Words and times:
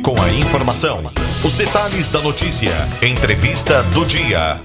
com 0.00 0.18
a 0.22 0.28
informação, 0.28 1.02
os 1.44 1.54
detalhes 1.54 2.08
da 2.08 2.20
notícia, 2.20 2.72
entrevista 3.02 3.82
do 3.94 4.06
dia. 4.06 4.58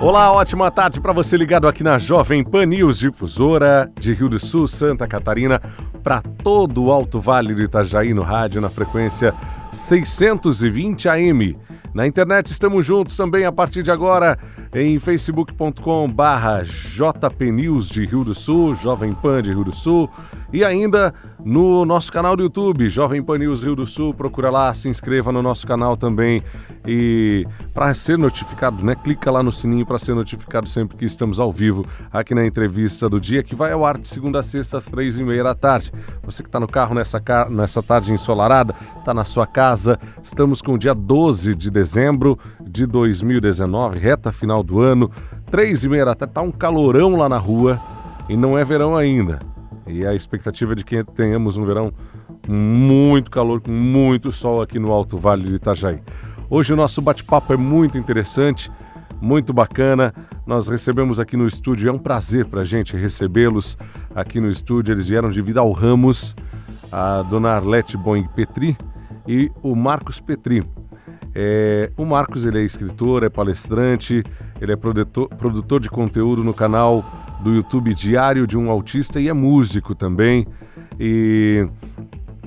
Olá, 0.00 0.32
ótima 0.32 0.70
tarde 0.70 1.00
para 1.00 1.12
você 1.12 1.36
ligado 1.36 1.68
aqui 1.68 1.82
na 1.82 1.98
Jovem 1.98 2.42
Pan 2.42 2.64
News, 2.64 2.98
difusora 2.98 3.90
de 4.00 4.14
Rio 4.14 4.28
do 4.28 4.40
Sul, 4.40 4.66
Santa 4.66 5.06
Catarina, 5.06 5.60
para 6.02 6.22
todo 6.22 6.84
o 6.84 6.92
Alto 6.92 7.20
Vale 7.20 7.54
do 7.54 7.62
Itajaí 7.62 8.14
no 8.14 8.22
rádio 8.22 8.60
na 8.60 8.70
frequência 8.70 9.34
620 9.72 11.08
AM. 11.08 11.54
Na 11.92 12.06
internet 12.06 12.50
estamos 12.50 12.84
juntos 12.84 13.16
também 13.16 13.44
a 13.44 13.52
partir 13.52 13.82
de 13.82 13.90
agora 13.90 14.38
em 14.74 14.98
facebook.com 14.98 16.08
barra 16.08 16.62
jpnews 16.64 17.88
de 17.88 18.04
Rio 18.04 18.24
do 18.24 18.34
Sul, 18.34 18.74
Jovem 18.74 19.12
Pan 19.12 19.42
de 19.42 19.52
Rio 19.52 19.64
do 19.64 19.74
Sul 19.74 20.10
e 20.54 20.64
ainda 20.64 21.12
no 21.44 21.84
nosso 21.84 22.12
canal 22.12 22.36
do 22.36 22.44
YouTube, 22.44 22.88
Jovem 22.88 23.20
Pan 23.20 23.38
News 23.38 23.60
Rio 23.60 23.74
do 23.74 23.84
Sul, 23.84 24.14
procura 24.14 24.50
lá, 24.50 24.72
se 24.72 24.88
inscreva 24.88 25.32
no 25.32 25.42
nosso 25.42 25.66
canal 25.66 25.96
também 25.96 26.40
e 26.86 27.44
para 27.74 27.92
ser 27.92 28.16
notificado, 28.16 28.86
né, 28.86 28.94
clica 28.94 29.32
lá 29.32 29.42
no 29.42 29.50
sininho 29.50 29.84
para 29.84 29.98
ser 29.98 30.14
notificado 30.14 30.68
sempre 30.68 30.96
que 30.96 31.04
estamos 31.04 31.40
ao 31.40 31.50
vivo 31.50 31.84
aqui 32.12 32.36
na 32.36 32.46
entrevista 32.46 33.08
do 33.08 33.20
dia, 33.20 33.42
que 33.42 33.56
vai 33.56 33.72
ao 33.72 33.84
ar 33.84 33.98
de 33.98 34.06
segunda 34.06 34.38
a 34.38 34.42
sexta 34.44 34.78
às 34.78 34.84
três 34.84 35.18
e 35.18 35.24
meia 35.24 35.42
da 35.42 35.56
tarde. 35.56 35.90
Você 36.22 36.40
que 36.40 36.48
está 36.48 36.60
no 36.60 36.68
carro 36.68 36.94
nessa, 36.94 37.20
nessa 37.50 37.82
tarde 37.82 38.12
ensolarada, 38.12 38.76
está 38.96 39.12
na 39.12 39.24
sua 39.24 39.48
casa, 39.48 39.98
estamos 40.22 40.62
com 40.62 40.74
o 40.74 40.78
dia 40.78 40.94
12 40.94 41.56
de 41.56 41.68
dezembro 41.68 42.38
de 42.64 42.86
2019, 42.86 43.98
reta 43.98 44.30
final 44.30 44.62
do 44.62 44.80
ano, 44.80 45.10
três 45.46 45.82
e 45.82 45.88
meia 45.88 46.04
da 46.04 46.14
tarde, 46.14 46.32
tá 46.32 46.42
um 46.42 46.52
calorão 46.52 47.16
lá 47.16 47.28
na 47.28 47.38
rua 47.38 47.80
e 48.28 48.36
não 48.36 48.56
é 48.56 48.64
verão 48.64 48.94
ainda. 48.94 49.40
E 49.86 50.06
a 50.06 50.14
expectativa 50.14 50.72
é 50.72 50.76
de 50.76 50.84
que 50.84 51.04
tenhamos 51.04 51.56
um 51.56 51.64
verão 51.64 51.92
muito 52.48 53.30
calor, 53.30 53.60
com 53.60 53.70
muito 53.70 54.32
sol 54.32 54.62
aqui 54.62 54.78
no 54.78 54.92
Alto 54.92 55.16
Vale 55.16 55.44
de 55.44 55.54
Itajaí. 55.54 56.00
Hoje 56.48 56.72
o 56.72 56.76
nosso 56.76 57.00
bate-papo 57.00 57.52
é 57.52 57.56
muito 57.56 57.98
interessante, 57.98 58.70
muito 59.20 59.52
bacana. 59.52 60.12
Nós 60.46 60.68
recebemos 60.68 61.18
aqui 61.18 61.36
no 61.36 61.46
estúdio, 61.46 61.88
é 61.88 61.92
um 61.92 61.98
prazer 61.98 62.46
para 62.46 62.62
a 62.62 62.64
gente 62.64 62.96
recebê-los 62.96 63.76
aqui 64.14 64.40
no 64.40 64.50
estúdio. 64.50 64.92
Eles 64.92 65.08
vieram 65.08 65.30
de 65.30 65.40
Vidal 65.40 65.70
Ramos, 65.72 66.34
a 66.92 67.22
dona 67.22 67.50
Arlete 67.50 67.96
Boing 67.96 68.28
Petri 68.34 68.76
e 69.26 69.50
o 69.62 69.74
Marcos 69.74 70.20
Petri. 70.20 70.62
É, 71.34 71.90
o 71.96 72.04
Marcos 72.04 72.44
ele 72.44 72.60
é 72.60 72.62
escritor, 72.62 73.24
é 73.24 73.28
palestrante, 73.28 74.22
ele 74.60 74.72
é 74.72 74.76
produtor, 74.76 75.28
produtor 75.28 75.80
de 75.80 75.90
conteúdo 75.90 76.44
no 76.44 76.54
canal 76.54 77.04
do 77.44 77.54
YouTube 77.54 77.92
Diário 77.92 78.46
de 78.46 78.56
um 78.56 78.70
Autista 78.70 79.20
e 79.20 79.28
é 79.28 79.32
músico 79.34 79.94
também. 79.94 80.46
E 80.98 81.66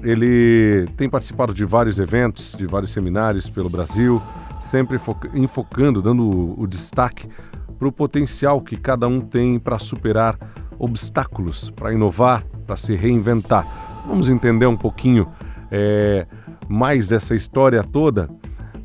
ele 0.02 0.88
tem 0.98 1.08
participado 1.08 1.54
de 1.54 1.64
vários 1.64 2.00
eventos, 2.00 2.56
de 2.58 2.66
vários 2.66 2.92
seminários 2.92 3.48
pelo 3.48 3.70
Brasil, 3.70 4.20
sempre 4.60 5.00
enfocando, 5.36 6.02
dando 6.02 6.60
o, 6.60 6.66
destaque 6.68 7.30
para 7.78 7.88
o 7.88 7.92
potencial 7.92 8.60
que 8.60 8.76
cada 8.76 9.08
um 9.08 9.22
tem 9.22 9.60
para 9.60 9.78
superar 9.78 10.36
obstáculos, 10.80 11.70
para 11.70 11.94
inovar, 11.94 12.44
para 12.66 12.76
se 12.76 12.96
reinventar. 12.96 13.68
Vamos 14.08 14.32
entender 14.32 14.66
um 14.66 14.78
pouquinho 14.78 15.28
é, 15.70 16.26
mais 16.68 17.08
dessa 17.08 17.36
história 17.36 17.84
toda. 17.84 18.28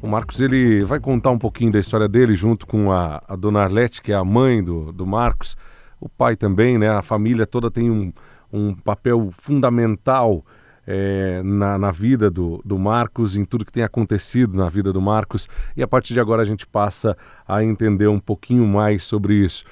O 0.02 0.08
Marcos 0.08 0.40
ele 0.40 0.84
vai 0.84 1.00
contar 1.00 1.30
um 1.30 1.38
pouquinho 1.38 1.72
da 1.72 1.78
história 1.78 2.08
dele 2.08 2.34
junto 2.34 2.66
com 2.66 2.92
a, 2.92 3.22
a 3.26 3.34
dona 3.34 3.60
Arlete, 3.60 4.02
que 4.02 4.12
é 4.12 4.16
a 4.16 4.24
mãe 4.24 4.62
do, 4.62 4.92
do 4.92 5.06
Marcos 5.06 5.56
o 6.02 6.08
pai 6.08 6.34
também, 6.34 6.78
né? 6.78 6.90
A 6.90 7.00
família 7.00 7.46
toda 7.46 7.70
tem 7.70 7.88
um, 7.88 8.12
um 8.52 8.74
papel 8.74 9.30
fundamental 9.38 10.44
é, 10.84 11.40
na, 11.44 11.78
na, 11.78 11.92
vida 11.92 12.28
do, 12.28 12.60
do 12.64 12.76
Marcos, 12.76 13.36
em 13.36 13.44
tudo 13.44 13.64
que 13.64 13.70
tem 13.70 13.84
acontecido 13.84 14.56
na 14.56 14.68
vida 14.68 14.92
do 14.92 15.00
Marcos, 15.00 15.48
e 15.76 15.82
a 15.82 15.86
partir 15.86 16.12
de 16.12 16.18
agora 16.18 16.42
a 16.42 16.44
gente 16.44 16.66
passa 16.66 17.16
a 17.46 17.62
entender 17.62 18.08
um 18.08 18.18
pouquinho 18.18 18.66
mais 18.66 19.04
sobre 19.04 19.34
isso. 19.34 19.64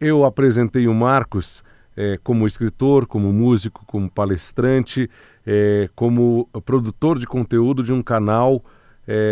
Eu 0.00 0.24
apresentei 0.24 0.88
o 0.88 0.94
Marcos 0.94 1.62
é, 1.96 2.18
como 2.24 2.48
escritor, 2.48 3.06
como 3.06 3.32
músico, 3.32 3.84
como 3.86 4.10
palestrante, 4.10 5.08
é, 5.46 5.88
como 5.94 6.48
produtor 6.64 7.16
de 7.16 7.28
conteúdo 7.28 7.82
de 7.82 7.92
um 7.92 8.02
canal 8.02 8.64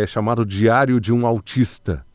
chamado 0.07 0.45
Diário 0.45 0.99
de 0.99 1.13
um 1.13 1.25
Autista. 1.25 2.05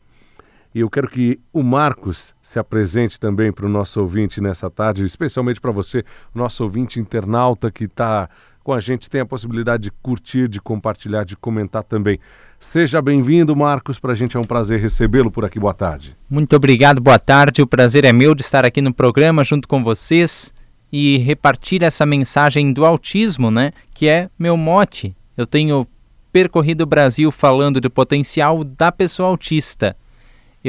E 0.75 0.81
eu 0.81 0.89
quero 0.89 1.07
que 1.07 1.39
o 1.53 1.63
Marcos 1.63 2.35
se 2.41 2.59
apresente 2.59 3.17
também 3.17 3.49
para 3.49 3.65
o 3.65 3.69
nosso 3.69 4.01
ouvinte 4.01 4.41
nessa 4.41 4.69
tarde, 4.69 5.05
especialmente 5.05 5.61
para 5.61 5.71
você, 5.71 6.03
nosso 6.33 6.65
ouvinte 6.65 6.99
internauta 6.99 7.71
que 7.71 7.85
está 7.85 8.29
com 8.61 8.73
a 8.73 8.81
gente, 8.81 9.09
tem 9.09 9.21
a 9.21 9.25
possibilidade 9.25 9.83
de 9.83 9.91
curtir, 9.91 10.49
de 10.49 10.59
compartilhar, 10.59 11.23
de 11.23 11.37
comentar 11.37 11.81
também. 11.81 12.19
Seja 12.59 13.01
bem-vindo, 13.01 13.55
Marcos. 13.55 13.99
Para 13.99 14.11
a 14.11 14.15
gente 14.15 14.35
é 14.35 14.39
um 14.39 14.43
prazer 14.43 14.81
recebê-lo 14.81 15.31
por 15.31 15.45
aqui. 15.45 15.57
Boa 15.57 15.73
tarde. 15.73 16.13
Muito 16.29 16.53
obrigado, 16.57 16.99
boa 16.99 17.19
tarde. 17.19 17.61
O 17.61 17.67
prazer 17.67 18.03
é 18.03 18.11
meu 18.11 18.35
de 18.35 18.41
estar 18.41 18.65
aqui 18.65 18.81
no 18.81 18.93
programa 18.93 19.45
junto 19.45 19.69
com 19.69 19.81
vocês 19.81 20.53
e 20.91 21.19
repartir 21.19 21.83
essa 21.83 22.05
mensagem 22.05 22.73
do 22.73 22.85
autismo, 22.85 23.49
né? 23.49 23.71
Que 23.93 24.09
é 24.09 24.29
meu 24.37 24.57
mote. 24.57 25.15
Eu 25.37 25.47
tenho 25.47 25.87
percorrido 26.33 26.81
o 26.81 26.87
Brasil 26.87 27.31
falando 27.31 27.79
do 27.79 27.89
potencial 27.89 28.61
da 28.65 28.91
pessoa 28.91 29.29
autista 29.29 29.95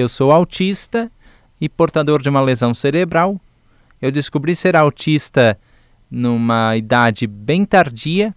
eu 0.01 0.11
sou 0.11 0.31
autista 0.31 1.11
e 1.59 1.71
portador 1.71 2.21
de 2.21 2.29
uma 2.29 2.43
lesão 2.43 2.75
cerebral. 2.75 3.41
Eu 4.01 4.13
descobri 4.13 4.55
ser 4.55 4.77
autista 4.77 5.59
numa 6.11 6.77
idade 6.77 7.27
bem 7.27 7.65
tardia. 7.65 8.35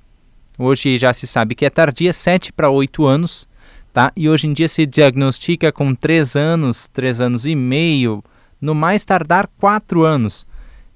Hoje 0.58 0.98
já 0.98 1.12
se 1.12 1.28
sabe 1.28 1.56
que 1.56 1.66
é 1.66 1.70
tardia, 1.70 2.14
7 2.14 2.54
para 2.54 2.70
8 2.70 3.06
anos, 3.06 3.46
tá? 3.92 4.10
E 4.16 4.30
hoje 4.30 4.48
em 4.48 4.54
dia 4.54 4.70
se 4.70 4.86
diagnostica 4.86 5.70
com 5.70 5.94
3 5.94 6.38
anos, 6.38 6.88
3 6.88 7.20
anos 7.20 7.46
e 7.46 7.56
meio, 7.56 8.24
no 8.62 8.74
mais 8.74 9.04
tardar 9.04 9.50
4 9.60 10.06
anos. 10.06 10.48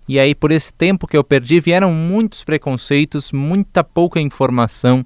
E 0.07 0.17
aí, 0.17 0.33
por 0.33 0.51
esse 0.51 0.71
tempo 0.71 1.07
que 1.07 1.17
eu 1.17 1.25
perdi, 1.25 1.59
vieram 1.59 1.93
muitos 1.93 2.41
preconceitos, 2.43 3.33
muita 3.33 3.83
pouca 3.83 4.19
informação, 4.21 5.05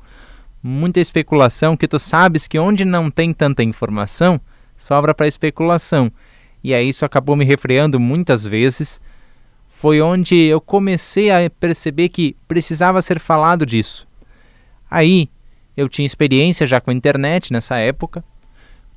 muita 0.62 1.00
especulação, 1.00 1.76
que 1.76 1.88
tu 1.88 1.98
sabes 1.98 2.48
que 2.48 2.60
onde 2.60 2.86
não 2.86 3.10
tem 3.10 3.34
tanta 3.34 3.64
informação, 3.64 4.40
sobra 4.78 5.14
para 5.14 5.28
especulação. 5.28 6.12
E 6.64 6.74
aí 6.74 6.90
isso 6.90 7.04
acabou 7.04 7.36
me 7.36 7.44
refreando 7.44 8.00
muitas 8.00 8.44
vezes. 8.44 9.02
Foi 9.68 10.02
onde 10.02 10.36
eu 10.36 10.62
comecei 10.62 11.30
a 11.30 11.50
perceber 11.50 12.10
que 12.10 12.36
precisava 12.48 13.02
ser 13.02 13.20
falado 13.20 13.66
disso. 13.66 14.08
Aí 14.90 15.30
eu 15.76 15.88
tinha 15.88 16.06
experiência 16.06 16.66
já 16.66 16.80
com 16.82 16.90
a 16.90 16.94
internet 16.94 17.54
nessa 17.54 17.78
época, 17.78 18.24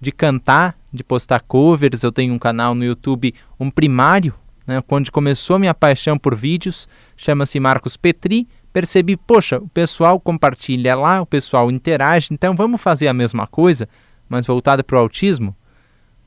de 0.00 0.10
cantar, 0.10 0.78
de 0.92 1.04
postar 1.04 1.40
covers. 1.40 2.02
Eu 2.02 2.10
tenho 2.10 2.32
um 2.32 2.38
canal 2.38 2.74
no 2.74 2.84
YouTube, 2.84 3.34
um 3.58 3.70
primário, 3.70 4.34
né, 4.66 4.82
onde 4.88 5.10
começou 5.10 5.56
a 5.56 5.58
minha 5.58 5.74
paixão 5.74 6.18
por 6.18 6.34
vídeos, 6.34 6.88
chama-se 7.16 7.60
Marcos 7.60 7.96
Petri. 7.96 8.48
Percebi, 8.72 9.16
poxa, 9.16 9.58
o 9.58 9.68
pessoal 9.68 10.20
compartilha 10.20 10.94
lá, 10.94 11.20
o 11.20 11.26
pessoal 11.26 11.70
interage, 11.70 12.28
então 12.30 12.54
vamos 12.54 12.80
fazer 12.80 13.08
a 13.08 13.12
mesma 13.12 13.46
coisa, 13.46 13.88
mas 14.28 14.46
voltada 14.46 14.84
para 14.84 14.96
o 14.96 15.00
autismo? 15.00 15.56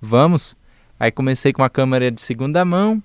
Vamos. 0.06 0.54
Aí 1.00 1.12
comecei 1.12 1.54
com 1.54 1.64
a 1.64 1.70
câmera 1.70 2.12
de 2.12 2.20
segunda 2.20 2.66
mão 2.66 3.02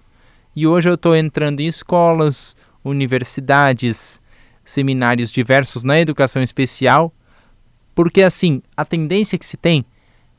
e 0.55 0.67
hoje 0.67 0.89
eu 0.89 0.95
estou 0.95 1.15
entrando 1.15 1.61
em 1.61 1.67
escolas, 1.69 2.57
universidades, 2.83 4.21
seminários 4.65 5.31
diversos 5.31 5.85
na 5.85 6.01
educação 6.01 6.43
especial, 6.43 7.15
porque 7.95 8.21
assim, 8.21 8.61
a 8.77 8.85
tendência 8.85 9.39
que 9.39 9.47
se 9.47 9.57
tem 9.57 9.85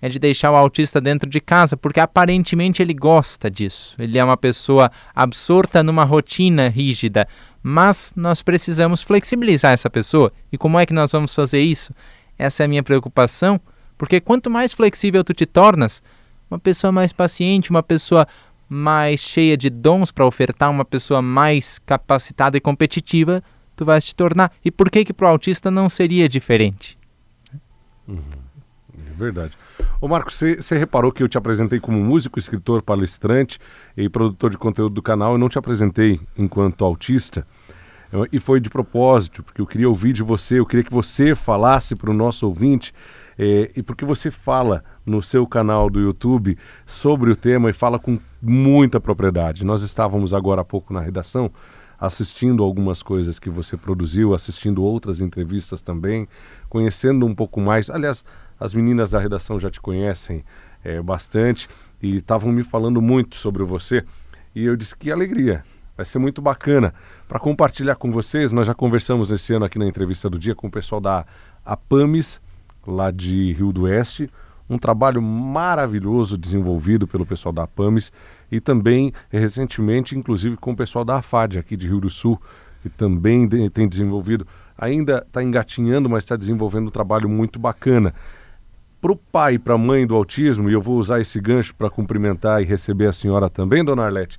é 0.01 0.09
de 0.09 0.19
deixar 0.19 0.51
o 0.51 0.57
autista 0.57 0.99
dentro 0.99 1.29
de 1.29 1.39
casa, 1.39 1.77
porque 1.77 2.01
aparentemente 2.01 2.81
ele 2.81 2.93
gosta 2.93 3.49
disso. 3.49 3.95
Ele 3.97 4.17
é 4.17 4.23
uma 4.23 4.35
pessoa 4.35 4.91
absorta 5.15 5.81
numa 5.81 6.03
rotina 6.03 6.67
rígida, 6.67 7.25
mas 7.63 8.11
nós 8.17 8.41
precisamos 8.41 9.01
flexibilizar 9.01 9.71
essa 9.71 9.89
pessoa. 9.89 10.33
E 10.51 10.57
como 10.57 10.77
é 10.77 10.85
que 10.85 10.93
nós 10.93 11.13
vamos 11.13 11.33
fazer 11.33 11.61
isso? 11.61 11.93
Essa 12.37 12.63
é 12.63 12.65
a 12.65 12.69
minha 12.69 12.83
preocupação, 12.83 13.61
porque 13.97 14.19
quanto 14.19 14.49
mais 14.49 14.73
flexível 14.73 15.23
tu 15.23 15.33
te 15.33 15.45
tornas, 15.45 16.03
uma 16.49 16.59
pessoa 16.59 16.91
mais 16.91 17.13
paciente, 17.13 17.69
uma 17.69 17.83
pessoa 17.83 18.27
mais 18.67 19.19
cheia 19.19 19.57
de 19.57 19.69
dons 19.69 20.11
para 20.11 20.25
ofertar, 20.25 20.69
uma 20.69 20.85
pessoa 20.85 21.21
mais 21.21 21.79
capacitada 21.79 22.57
e 22.57 22.61
competitiva, 22.61 23.43
tu 23.75 23.83
vais 23.85 24.05
te 24.05 24.15
tornar. 24.15 24.51
E 24.63 24.69
por 24.69 24.89
que 24.91 25.05
que 25.05 25.13
para 25.13 25.27
o 25.27 25.29
autista 25.29 25.71
não 25.71 25.89
seria 25.89 26.29
diferente? 26.29 26.97
Uhum. 28.07 28.21
É 29.09 29.13
verdade. 29.15 29.57
Ô 30.01 30.07
Marcos, 30.07 30.35
você 30.35 30.77
reparou 30.77 31.11
que 31.11 31.23
eu 31.23 31.27
te 31.27 31.37
apresentei 31.37 31.79
como 31.79 31.97
músico, 31.97 32.39
escritor, 32.39 32.81
palestrante 32.81 33.59
e 33.97 34.07
produtor 34.07 34.49
de 34.49 34.57
conteúdo 34.57 34.93
do 34.95 35.01
canal 35.01 35.35
e 35.35 35.39
não 35.39 35.49
te 35.49 35.57
apresentei 35.57 36.19
enquanto 36.37 36.85
autista? 36.85 37.45
E 38.31 38.39
foi 38.39 38.59
de 38.59 38.69
propósito, 38.69 39.43
porque 39.43 39.61
eu 39.61 39.67
queria 39.67 39.89
ouvir 39.89 40.13
de 40.13 40.23
você, 40.23 40.59
eu 40.59 40.65
queria 40.65 40.83
que 40.83 40.91
você 40.91 41.35
falasse 41.35 41.95
para 41.95 42.09
o 42.09 42.13
nosso 42.13 42.47
ouvinte 42.47 42.93
é, 43.41 43.71
e 43.73 43.81
porque 43.81 44.03
você 44.03 44.29
fala 44.29 44.83
no 45.05 45.23
seu 45.23 45.47
canal 45.47 45.89
do 45.89 46.01
YouTube 46.01 46.57
sobre 46.85 47.31
o 47.31 47.35
tema 47.37 47.69
e 47.69 47.73
fala 47.73 47.97
com 47.97 48.19
muita 48.41 48.99
propriedade. 48.99 49.63
Nós 49.63 49.81
estávamos 49.81 50.33
agora 50.33 50.59
há 50.59 50.65
pouco 50.65 50.93
na 50.93 50.99
redação 50.99 51.49
assistindo 51.97 52.63
algumas 52.63 53.01
coisas 53.01 53.39
que 53.39 53.49
você 53.49 53.75
produziu, 53.77 54.33
assistindo 54.33 54.83
outras 54.83 55.19
entrevistas 55.19 55.81
também 55.81 56.27
conhecendo 56.69 57.25
um 57.25 57.33
pouco 57.33 57.61
mais. 57.61 57.89
Aliás, 57.89 58.25
as 58.59 58.73
meninas 58.73 59.09
da 59.09 59.19
redação 59.19 59.59
já 59.59 59.69
te 59.69 59.79
conhecem 59.79 60.43
é, 60.83 61.01
bastante 61.01 61.69
e 62.01 62.17
estavam 62.17 62.51
me 62.51 62.63
falando 62.63 63.01
muito 63.01 63.37
sobre 63.37 63.63
você. 63.63 64.03
E 64.53 64.65
eu 64.65 64.75
disse 64.75 64.95
que 64.95 65.11
alegria, 65.11 65.63
vai 65.95 66.05
ser 66.05 66.19
muito 66.19 66.41
bacana. 66.41 66.93
Para 67.27 67.39
compartilhar 67.39 67.95
com 67.95 68.11
vocês, 68.11 68.51
nós 68.51 68.67
já 68.67 68.73
conversamos 68.73 69.31
esse 69.31 69.53
ano 69.53 69.65
aqui 69.65 69.79
na 69.79 69.87
entrevista 69.87 70.29
do 70.29 70.39
dia 70.39 70.55
com 70.55 70.67
o 70.67 70.71
pessoal 70.71 70.99
da 71.01 71.25
APAMES, 71.65 72.41
lá 72.89 73.11
de 73.11 73.53
Rio 73.53 73.71
do 73.71 73.83
Oeste. 73.83 74.29
Um 74.69 74.77
trabalho 74.77 75.21
maravilhoso 75.21 76.37
desenvolvido 76.37 77.07
pelo 77.07 77.25
pessoal 77.25 77.51
da 77.51 77.63
APAMES 77.63 78.11
e 78.51 78.59
também 78.59 79.11
recentemente, 79.29 80.17
inclusive, 80.17 80.57
com 80.57 80.71
o 80.71 80.75
pessoal 80.75 81.03
da 81.03 81.17
AFAD 81.17 81.57
aqui 81.57 81.75
de 81.75 81.87
Rio 81.87 81.99
do 81.99 82.09
Sul, 82.09 82.39
que 82.81 82.89
também 82.89 83.47
tem 83.69 83.87
desenvolvido, 83.87 84.45
ainda 84.77 85.23
está 85.25 85.43
engatinhando, 85.43 86.09
mas 86.09 86.23
está 86.23 86.35
desenvolvendo 86.35 86.87
um 86.87 86.91
trabalho 86.91 87.27
muito 87.27 87.57
bacana. 87.59 88.13
Para 89.01 89.11
o 89.11 89.15
pai 89.15 89.55
e 89.55 89.59
para 89.59 89.73
a 89.73 89.77
mãe 89.77 90.05
do 90.05 90.15
autismo, 90.15 90.69
e 90.69 90.73
eu 90.73 90.81
vou 90.81 90.97
usar 90.97 91.19
esse 91.19 91.39
gancho 91.39 91.73
para 91.73 91.89
cumprimentar 91.89 92.61
e 92.61 92.65
receber 92.65 93.07
a 93.07 93.13
senhora 93.13 93.49
também, 93.49 93.83
dona 93.83 94.03
Arlete, 94.05 94.37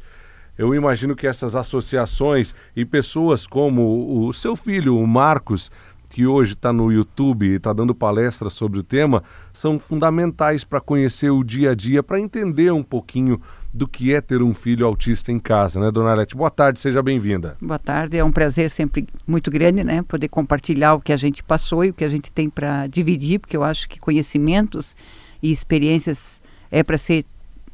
eu 0.56 0.75
imagino 0.75 1.17
que 1.17 1.26
essas 1.26 1.56
associações 1.56 2.55
e 2.76 2.85
pessoas 2.85 3.47
como 3.47 4.26
o 4.26 4.32
seu 4.35 4.55
filho, 4.55 4.99
o 4.99 5.06
Marcos, 5.06 5.70
que 6.10 6.26
hoje 6.26 6.54
está 6.54 6.72
no 6.72 6.92
YouTube 6.92 7.46
e 7.46 7.54
está 7.54 7.72
dando 7.72 7.94
palestras 7.94 8.52
sobre 8.52 8.80
o 8.80 8.82
tema, 8.82 9.22
são 9.52 9.78
fundamentais 9.78 10.64
para 10.64 10.80
conhecer 10.80 11.30
o 11.30 11.44
dia 11.44 11.70
a 11.70 11.74
dia, 11.74 12.02
para 12.02 12.20
entender 12.20 12.72
um 12.72 12.82
pouquinho 12.82 13.40
do 13.72 13.86
que 13.86 14.12
é 14.12 14.20
ter 14.20 14.42
um 14.42 14.52
filho 14.52 14.84
autista 14.84 15.30
em 15.30 15.38
casa, 15.38 15.78
né, 15.78 15.92
dona 15.92 16.10
Alete? 16.10 16.36
Boa 16.36 16.50
tarde, 16.50 16.80
seja 16.80 17.00
bem-vinda. 17.00 17.56
Boa 17.60 17.78
tarde, 17.78 18.18
é 18.18 18.24
um 18.24 18.32
prazer 18.32 18.68
sempre 18.68 19.06
muito 19.24 19.52
grande, 19.52 19.84
né, 19.84 20.02
poder 20.02 20.28
compartilhar 20.28 20.94
o 20.94 21.00
que 21.00 21.12
a 21.12 21.16
gente 21.16 21.44
passou 21.44 21.84
e 21.84 21.90
o 21.90 21.94
que 21.94 22.04
a 22.04 22.08
gente 22.08 22.32
tem 22.32 22.50
para 22.50 22.88
dividir, 22.88 23.38
porque 23.38 23.56
eu 23.56 23.62
acho 23.62 23.88
que 23.88 24.00
conhecimentos 24.00 24.96
e 25.40 25.52
experiências 25.52 26.42
é 26.72 26.82
para 26.82 26.98
ser 26.98 27.24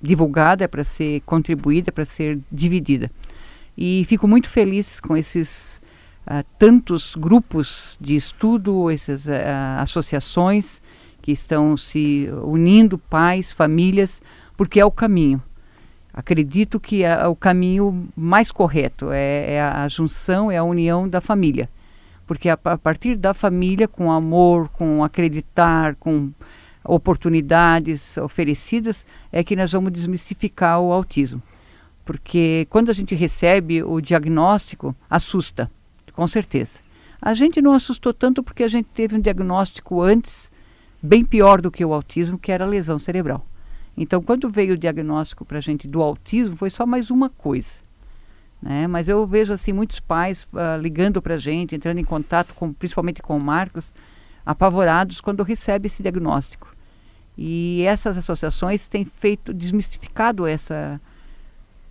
divulgada, 0.01 0.65
é 0.65 0.69
para 0.69 0.85
ser 0.85 1.23
contribuída, 1.23 1.89
é 1.89 1.93
para 1.93 2.05
ser 2.05 2.39
dividida. 2.53 3.11
E 3.79 4.05
fico 4.07 4.29
muito 4.29 4.51
feliz 4.51 5.01
com 5.01 5.17
esses 5.17 5.81
uh, 6.27 6.45
tantos 6.59 7.15
grupos 7.15 7.97
de 8.01 8.17
estudo, 8.17 8.91
essas 8.91 9.27
uh, 9.27 9.31
associações 9.79 10.83
que 11.23 11.33
estão 11.33 11.77
se 11.77 12.29
unindo, 12.43 12.99
pais, 12.99 13.53
famílias, 13.53 14.23
porque 14.57 14.81
é 14.81 14.85
o 14.85 14.91
caminho. 14.91 15.43
Acredito 16.13 16.81
que 16.81 17.05
é 17.05 17.27
o 17.27 17.37
caminho 17.37 18.09
mais 18.17 18.51
correto 18.51 19.11
é, 19.13 19.55
é, 19.55 19.61
a 19.61 19.87
junção, 19.87 20.51
é 20.51 20.57
a 20.57 20.65
união 20.65 21.09
da 21.09 21.21
família. 21.21 21.69
Porque 22.27 22.49
a, 22.49 22.59
a 22.65 22.79
partir 22.79 23.17
da 23.17 23.35
família, 23.35 23.87
com 23.87 24.11
amor, 24.11 24.69
com 24.71 25.05
acreditar, 25.05 25.95
com 25.97 26.31
oportunidades 26.83 28.17
oferecidas, 28.17 29.05
é 29.31 29.45
que 29.45 29.57
nós 29.57 29.73
vamos 29.73 29.93
desmistificar 29.93 30.81
o 30.81 30.93
autismo. 30.93 31.43
Porque 32.05 32.67
quando 32.71 32.89
a 32.89 32.95
gente 32.95 33.15
recebe 33.15 33.83
o 33.83 34.01
diagnóstico, 34.01 34.95
assusta, 35.11 35.71
com 36.17 36.27
certeza. 36.27 36.81
A 37.21 37.35
gente 37.35 37.61
não 37.61 37.73
assustou 37.73 38.13
tanto 38.13 38.43
porque 38.43 38.65
a 38.65 38.69
gente 38.69 38.89
teve 38.93 39.15
um 39.15 39.21
diagnóstico 39.21 40.01
antes 40.03 40.51
bem 41.03 41.25
pior 41.25 41.61
do 41.61 41.71
que 41.71 41.85
o 41.85 41.93
autismo, 41.93 42.39
que 42.39 42.51
era 42.51 42.65
a 42.65 42.69
lesão 42.69 42.99
cerebral. 42.99 43.47
Então, 43.97 44.23
quando 44.23 44.51
veio 44.51 44.75
o 44.75 44.79
diagnóstico 44.79 45.45
para 45.45 45.59
a 45.59 45.61
gente 45.61 45.87
do 45.87 46.03
autismo, 46.03 46.57
foi 46.57 46.71
só 46.71 46.85
mais 46.87 47.11
uma 47.11 47.29
coisa. 47.29 47.81
Né? 48.61 48.87
Mas 48.87 49.09
eu 49.09 49.27
vejo 49.27 49.53
assim 49.53 49.73
muitos 49.73 50.01
pais 50.01 50.49
uh, 50.53 50.81
ligando 50.81 51.21
para 51.21 51.35
a 51.35 51.39
gente, 51.39 51.75
entrando 51.77 51.99
em 51.99 52.05
contato, 52.05 52.55
com, 52.55 52.73
principalmente 52.73 53.23
com 53.23 53.37
o 53.37 53.41
Marcos, 53.41 53.93
apavorados 54.45 55.21
quando 55.21 55.43
recebe 55.43 55.87
esse 55.87 56.03
diagnóstico. 56.03 56.75
E 57.37 57.83
essas 57.83 58.17
associações 58.17 58.89
têm 58.89 59.05
feito, 59.05 59.53
desmistificado 59.53 60.47
essa 60.47 61.01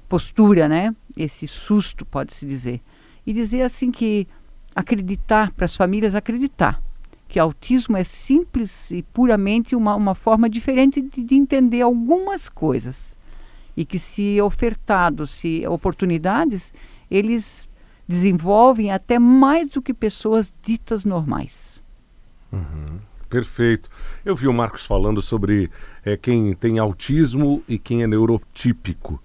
postura, 0.10 0.68
né? 0.68 0.96
Esse 1.16 1.48
susto, 1.48 2.06
pode-se 2.06 2.46
dizer. 2.46 2.82
E 3.26 3.34
dizer 3.34 3.62
assim 3.62 3.92
que 3.92 4.28
acreditar, 4.76 5.52
para 5.52 5.66
as 5.66 5.76
famílias 5.76 6.16
acreditar 6.16 6.82
que 7.28 7.40
autismo 7.40 7.98
é 7.98 8.04
simples 8.04 8.92
e 8.92 9.02
puramente 9.02 9.76
uma, 9.76 9.96
uma 9.96 10.16
forma 10.16 10.50
diferente 10.50 11.02
de, 11.02 11.24
de 11.24 11.36
entender 11.36 11.82
algumas 11.82 12.48
coisas. 12.48 13.16
E 13.76 13.84
que, 13.84 14.00
se 14.00 14.40
ofertados, 14.42 15.32
se 15.32 15.68
oportunidades, 15.68 16.74
eles 17.12 17.68
desenvolvem 18.08 18.92
até 18.92 19.20
mais 19.20 19.68
do 19.68 19.82
que 19.82 19.94
pessoas 19.94 20.54
ditas 20.62 21.04
normais. 21.04 21.82
Uhum. 22.54 23.00
Perfeito. 23.28 23.90
Eu 24.24 24.36
vi 24.36 24.48
o 24.48 24.54
Marcos 24.54 24.86
falando 24.86 25.22
sobre 25.22 25.70
é, 26.06 26.16
quem 26.16 26.54
tem 26.54 26.80
autismo 26.80 27.62
e 27.68 27.78
quem 27.78 28.02
é 28.02 28.08
neurotípico. 28.08 29.22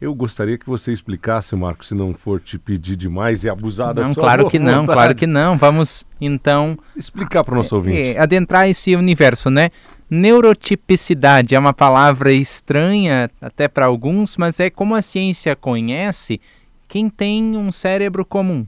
Eu 0.00 0.14
gostaria 0.14 0.56
que 0.56 0.66
você 0.66 0.92
explicasse, 0.92 1.54
Marcos, 1.54 1.88
se 1.88 1.94
não 1.94 2.14
for 2.14 2.40
te 2.40 2.58
pedir 2.58 2.96
demais 2.96 3.44
e 3.44 3.50
abusar 3.50 3.92
da 3.92 4.00
não, 4.02 4.14
sua 4.14 4.22
claro 4.22 4.48
que 4.48 4.58
vontade. 4.58 4.76
não, 4.76 4.86
claro 4.86 5.14
que 5.14 5.26
não. 5.26 5.58
Vamos 5.58 6.06
então 6.18 6.78
explicar 6.96 7.44
para 7.44 7.52
o 7.52 7.58
nosso 7.58 7.76
ouvinte. 7.76 7.98
É, 7.98 8.18
adentrar 8.18 8.66
esse 8.66 8.96
universo, 8.96 9.50
né? 9.50 9.68
Neurotipicidade 10.08 11.54
é 11.54 11.58
uma 11.58 11.74
palavra 11.74 12.32
estranha 12.32 13.30
até 13.42 13.68
para 13.68 13.84
alguns, 13.84 14.38
mas 14.38 14.58
é 14.58 14.70
como 14.70 14.94
a 14.94 15.02
ciência 15.02 15.54
conhece 15.54 16.40
quem 16.88 17.10
tem 17.10 17.54
um 17.56 17.70
cérebro 17.70 18.24
comum. 18.24 18.66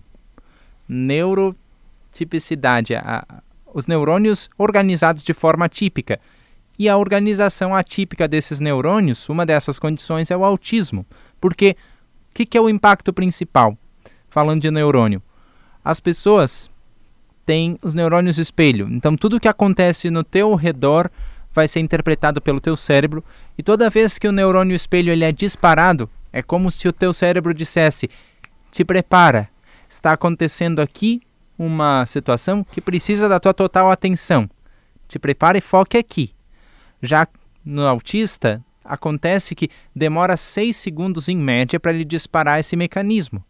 Neurotipicidade, 0.87 2.95
a, 2.95 3.25
os 3.73 3.87
neurônios 3.87 4.51
organizados 4.59 5.25
de 5.25 5.33
forma 5.33 5.67
típica. 5.67 6.21
E 6.83 6.89
a 6.89 6.99
organização 6.99 7.73
atípica 7.73 8.27
desses 8.27 8.59
neurônios, 8.59 9.29
uma 9.29 9.47
dessas 9.47 9.79
condições 9.79 10.33
é 10.33 10.37
o 10.37 10.45
autismo. 10.45 11.07
Porque 11.41 11.77
o 12.29 12.35
que, 12.35 12.45
que 12.45 12.59
é 12.59 12.61
o 12.61 12.69
impacto 12.69 13.13
principal? 13.13 13.79
Falando 14.29 14.63
de 14.63 14.69
neurônio. 14.69 15.23
As 15.85 16.01
pessoas 16.01 16.69
têm 17.47 17.79
os 17.83 17.95
neurônios 17.95 18.37
espelho. 18.37 18.89
Então 18.91 19.17
tudo 19.17 19.39
que 19.39 19.47
acontece 19.47 20.11
no 20.11 20.25
teu 20.25 20.57
redor 20.57 21.09
vai 21.55 21.69
ser 21.69 21.79
interpretado 21.79 22.41
pelo 22.41 22.61
teu 22.61 22.77
cérebro 22.77 23.23
e 23.57 23.63
toda 23.63 23.89
vez 23.89 24.19
que 24.19 24.27
o 24.27 24.33
neurônio 24.33 24.75
espelho 24.75 25.13
ele 25.13 25.25
é 25.25 25.31
disparado, 25.31 26.11
é 26.33 26.43
como 26.43 26.69
se 26.69 26.89
o 26.89 26.93
teu 26.93 27.13
cérebro 27.13 27.55
dissesse: 27.55 28.11
"Te 28.73 28.85
prepara. 28.85 29.49
Está 29.89 30.15
acontecendo 30.15 30.81
aqui 30.81 31.23
uma 31.57 32.05
situação 32.07 32.65
que 32.65 32.81
precisa 32.81 33.29
da 33.29 33.39
tua 33.39 33.55
total 33.55 33.89
atenção. 33.89 34.51
Te 35.07 35.17
prepara 35.17 35.57
e 35.57 35.61
foque 35.61 35.97
aqui." 35.97 36.35
Já 37.03 37.27
no 37.65 37.87
autista, 37.87 38.65
acontece 38.85 39.55
que 39.55 39.69
demora 39.95 40.37
6 40.37 40.77
segundos 40.77 41.29
em 41.29 41.37
média 41.37 41.79
para 41.79 41.93
ele 41.93 42.05
disparar 42.05 42.61
esse 42.61 42.77
mecanismo. 42.77 43.45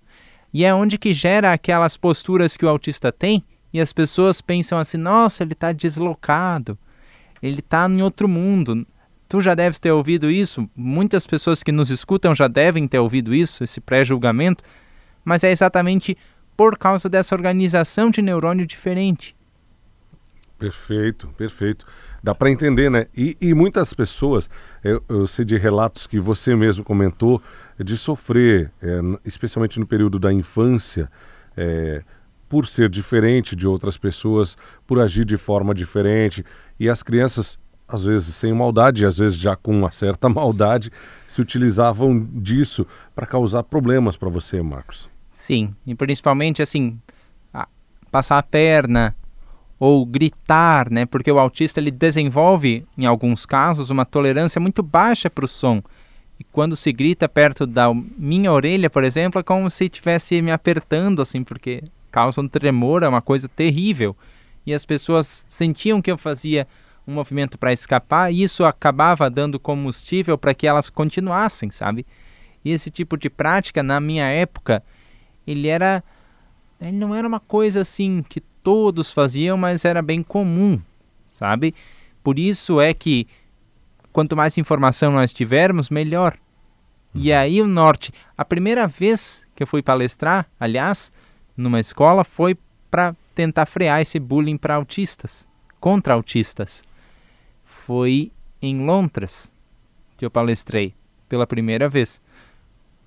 E 0.52 0.64
é 0.64 0.74
onde 0.74 0.98
que 0.98 1.14
gera 1.14 1.52
aquelas 1.52 1.96
posturas 1.96 2.56
que 2.56 2.64
o 2.64 2.68
autista 2.68 3.10
tem 3.10 3.44
e 3.72 3.80
as 3.80 3.92
pessoas 3.92 4.40
pensam 4.40 4.78
assim: 4.78 4.98
nossa, 4.98 5.42
ele 5.42 5.54
está 5.54 5.72
deslocado, 5.72 6.78
ele 7.42 7.60
está 7.60 7.88
em 7.88 8.02
outro 8.02 8.28
mundo. 8.28 8.86
Tu 9.28 9.40
já 9.40 9.54
deves 9.54 9.78
ter 9.78 9.90
ouvido 9.90 10.30
isso, 10.30 10.68
muitas 10.76 11.26
pessoas 11.26 11.62
que 11.62 11.72
nos 11.72 11.88
escutam 11.88 12.34
já 12.34 12.48
devem 12.48 12.86
ter 12.86 12.98
ouvido 12.98 13.34
isso, 13.34 13.64
esse 13.64 13.80
pré-julgamento, 13.80 14.62
mas 15.24 15.42
é 15.42 15.50
exatamente 15.50 16.18
por 16.54 16.76
causa 16.76 17.08
dessa 17.08 17.34
organização 17.34 18.10
de 18.10 18.20
neurônio 18.20 18.66
diferente. 18.66 19.34
Perfeito, 20.58 21.28
perfeito. 21.28 21.86
Dá 22.22 22.34
para 22.34 22.50
entender, 22.50 22.90
né? 22.90 23.06
E, 23.16 23.36
e 23.40 23.52
muitas 23.52 23.92
pessoas, 23.92 24.48
eu, 24.84 25.02
eu, 25.08 25.26
sei 25.26 25.44
de 25.44 25.56
relatos 25.56 26.06
que 26.06 26.20
você 26.20 26.54
mesmo 26.54 26.84
comentou, 26.84 27.42
de 27.78 27.96
sofrer, 27.96 28.70
é, 28.80 29.00
especialmente 29.24 29.80
no 29.80 29.86
período 29.86 30.20
da 30.20 30.32
infância, 30.32 31.10
é, 31.56 32.02
por 32.48 32.66
ser 32.66 32.88
diferente 32.88 33.56
de 33.56 33.66
outras 33.66 33.96
pessoas, 33.96 34.56
por 34.86 35.00
agir 35.00 35.24
de 35.24 35.36
forma 35.36 35.74
diferente. 35.74 36.44
E 36.78 36.88
as 36.88 37.02
crianças, 37.02 37.58
às 37.88 38.04
vezes 38.04 38.34
sem 38.36 38.52
maldade, 38.52 39.04
às 39.04 39.18
vezes 39.18 39.36
já 39.36 39.56
com 39.56 39.76
uma 39.76 39.90
certa 39.90 40.28
maldade, 40.30 40.92
se 41.26 41.40
utilizavam 41.40 42.28
disso 42.34 42.86
para 43.14 43.26
causar 43.26 43.64
problemas 43.64 44.16
para 44.16 44.28
você, 44.28 44.62
Marcos. 44.62 45.08
Sim, 45.32 45.74
e 45.84 45.92
principalmente 45.92 46.62
assim, 46.62 47.00
passar 48.12 48.38
a 48.38 48.42
perna, 48.42 49.16
ou 49.84 50.06
gritar, 50.06 50.88
né? 50.88 51.04
Porque 51.04 51.32
o 51.32 51.40
autista 51.40 51.80
ele 51.80 51.90
desenvolve, 51.90 52.86
em 52.96 53.04
alguns 53.04 53.44
casos, 53.44 53.90
uma 53.90 54.04
tolerância 54.04 54.60
muito 54.60 54.80
baixa 54.80 55.28
para 55.28 55.44
o 55.44 55.48
som. 55.48 55.82
E 56.38 56.44
quando 56.44 56.76
se 56.76 56.92
grita 56.92 57.28
perto 57.28 57.66
da 57.66 57.92
minha 57.92 58.52
orelha, 58.52 58.88
por 58.88 59.02
exemplo, 59.02 59.40
é 59.40 59.42
como 59.42 59.68
se 59.68 59.86
estivesse 59.86 60.40
me 60.40 60.52
apertando, 60.52 61.20
assim, 61.20 61.42
porque 61.42 61.82
causa 62.12 62.40
um 62.40 62.46
tremor, 62.46 63.02
é 63.02 63.08
uma 63.08 63.20
coisa 63.20 63.48
terrível. 63.48 64.16
E 64.64 64.72
as 64.72 64.86
pessoas 64.86 65.44
sentiam 65.48 66.00
que 66.00 66.12
eu 66.12 66.16
fazia 66.16 66.68
um 67.04 67.14
movimento 67.14 67.58
para 67.58 67.72
escapar, 67.72 68.32
e 68.32 68.40
isso 68.40 68.64
acabava 68.64 69.28
dando 69.28 69.58
combustível 69.58 70.38
para 70.38 70.54
que 70.54 70.64
elas 70.64 70.88
continuassem, 70.88 71.72
sabe? 71.72 72.06
E 72.64 72.70
esse 72.70 72.88
tipo 72.88 73.16
de 73.16 73.28
prática, 73.28 73.82
na 73.82 73.98
minha 73.98 74.26
época, 74.28 74.80
ele 75.44 75.66
era. 75.66 76.04
Ele 76.80 76.96
não 76.96 77.12
era 77.12 77.26
uma 77.26 77.40
coisa 77.40 77.80
assim 77.80 78.24
que 78.28 78.40
todos 78.62 79.12
faziam, 79.12 79.56
mas 79.56 79.84
era 79.84 80.00
bem 80.02 80.22
comum, 80.22 80.80
sabe? 81.24 81.74
Por 82.22 82.38
isso 82.38 82.80
é 82.80 82.94
que 82.94 83.26
quanto 84.12 84.36
mais 84.36 84.56
informação 84.58 85.12
nós 85.12 85.32
tivermos, 85.32 85.88
melhor. 85.90 86.36
E 87.14 87.30
Uhum. 87.30 87.38
aí 87.38 87.60
o 87.62 87.66
norte, 87.66 88.12
a 88.36 88.44
primeira 88.44 88.86
vez 88.86 89.44
que 89.54 89.62
eu 89.62 89.66
fui 89.66 89.82
palestrar, 89.82 90.46
aliás, 90.58 91.12
numa 91.56 91.80
escola 91.80 92.24
foi 92.24 92.56
para 92.90 93.14
tentar 93.34 93.66
frear 93.66 94.00
esse 94.00 94.18
bullying 94.18 94.56
para 94.56 94.74
autistas, 94.76 95.46
contra 95.80 96.14
autistas. 96.14 96.82
Foi 97.64 98.30
em 98.60 98.84
Londres 98.84 99.50
que 100.16 100.24
eu 100.24 100.30
palestrei 100.30 100.94
pela 101.28 101.46
primeira 101.46 101.88
vez. 101.88 102.20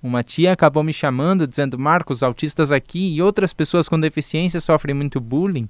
Uma 0.06 0.22
tia 0.22 0.52
acabou 0.52 0.84
me 0.84 0.92
chamando 0.92 1.48
dizendo: 1.48 1.76
Marcos, 1.76 2.22
autistas 2.22 2.70
aqui 2.70 3.12
e 3.12 3.20
outras 3.20 3.52
pessoas 3.52 3.88
com 3.88 3.98
deficiência 3.98 4.60
sofrem 4.60 4.94
muito 4.94 5.20
bullying. 5.20 5.68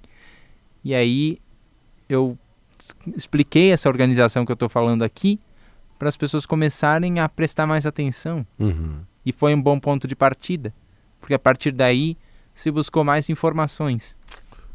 E 0.85 0.95
aí 0.95 1.39
eu 2.07 2.39
expliquei 3.17 3.73
essa 3.73 3.89
organização 3.89 4.45
que 4.45 4.53
eu 4.53 4.55
estou 4.55 4.69
falando 4.69 5.03
aqui 5.03 5.41
para 5.99 6.11
as 6.11 6.19
pessoas 6.19 6.45
começarem 6.45 7.19
a 7.19 7.27
prestar 7.31 7.67
mais 7.67 7.87
atenção. 7.87 8.47
Uhum. 8.59 8.99
E 9.25 9.33
foi 9.33 9.55
um 9.55 9.63
bom 9.63 9.81
ponto 9.81 10.07
de 10.07 10.15
partida, 10.15 10.73
porque 11.19 11.33
a 11.33 11.39
partir 11.39 11.73
daí 11.73 12.15
se 12.55 12.71
buscou 12.71 13.03
mais 13.03 13.31
informações. 13.31 14.15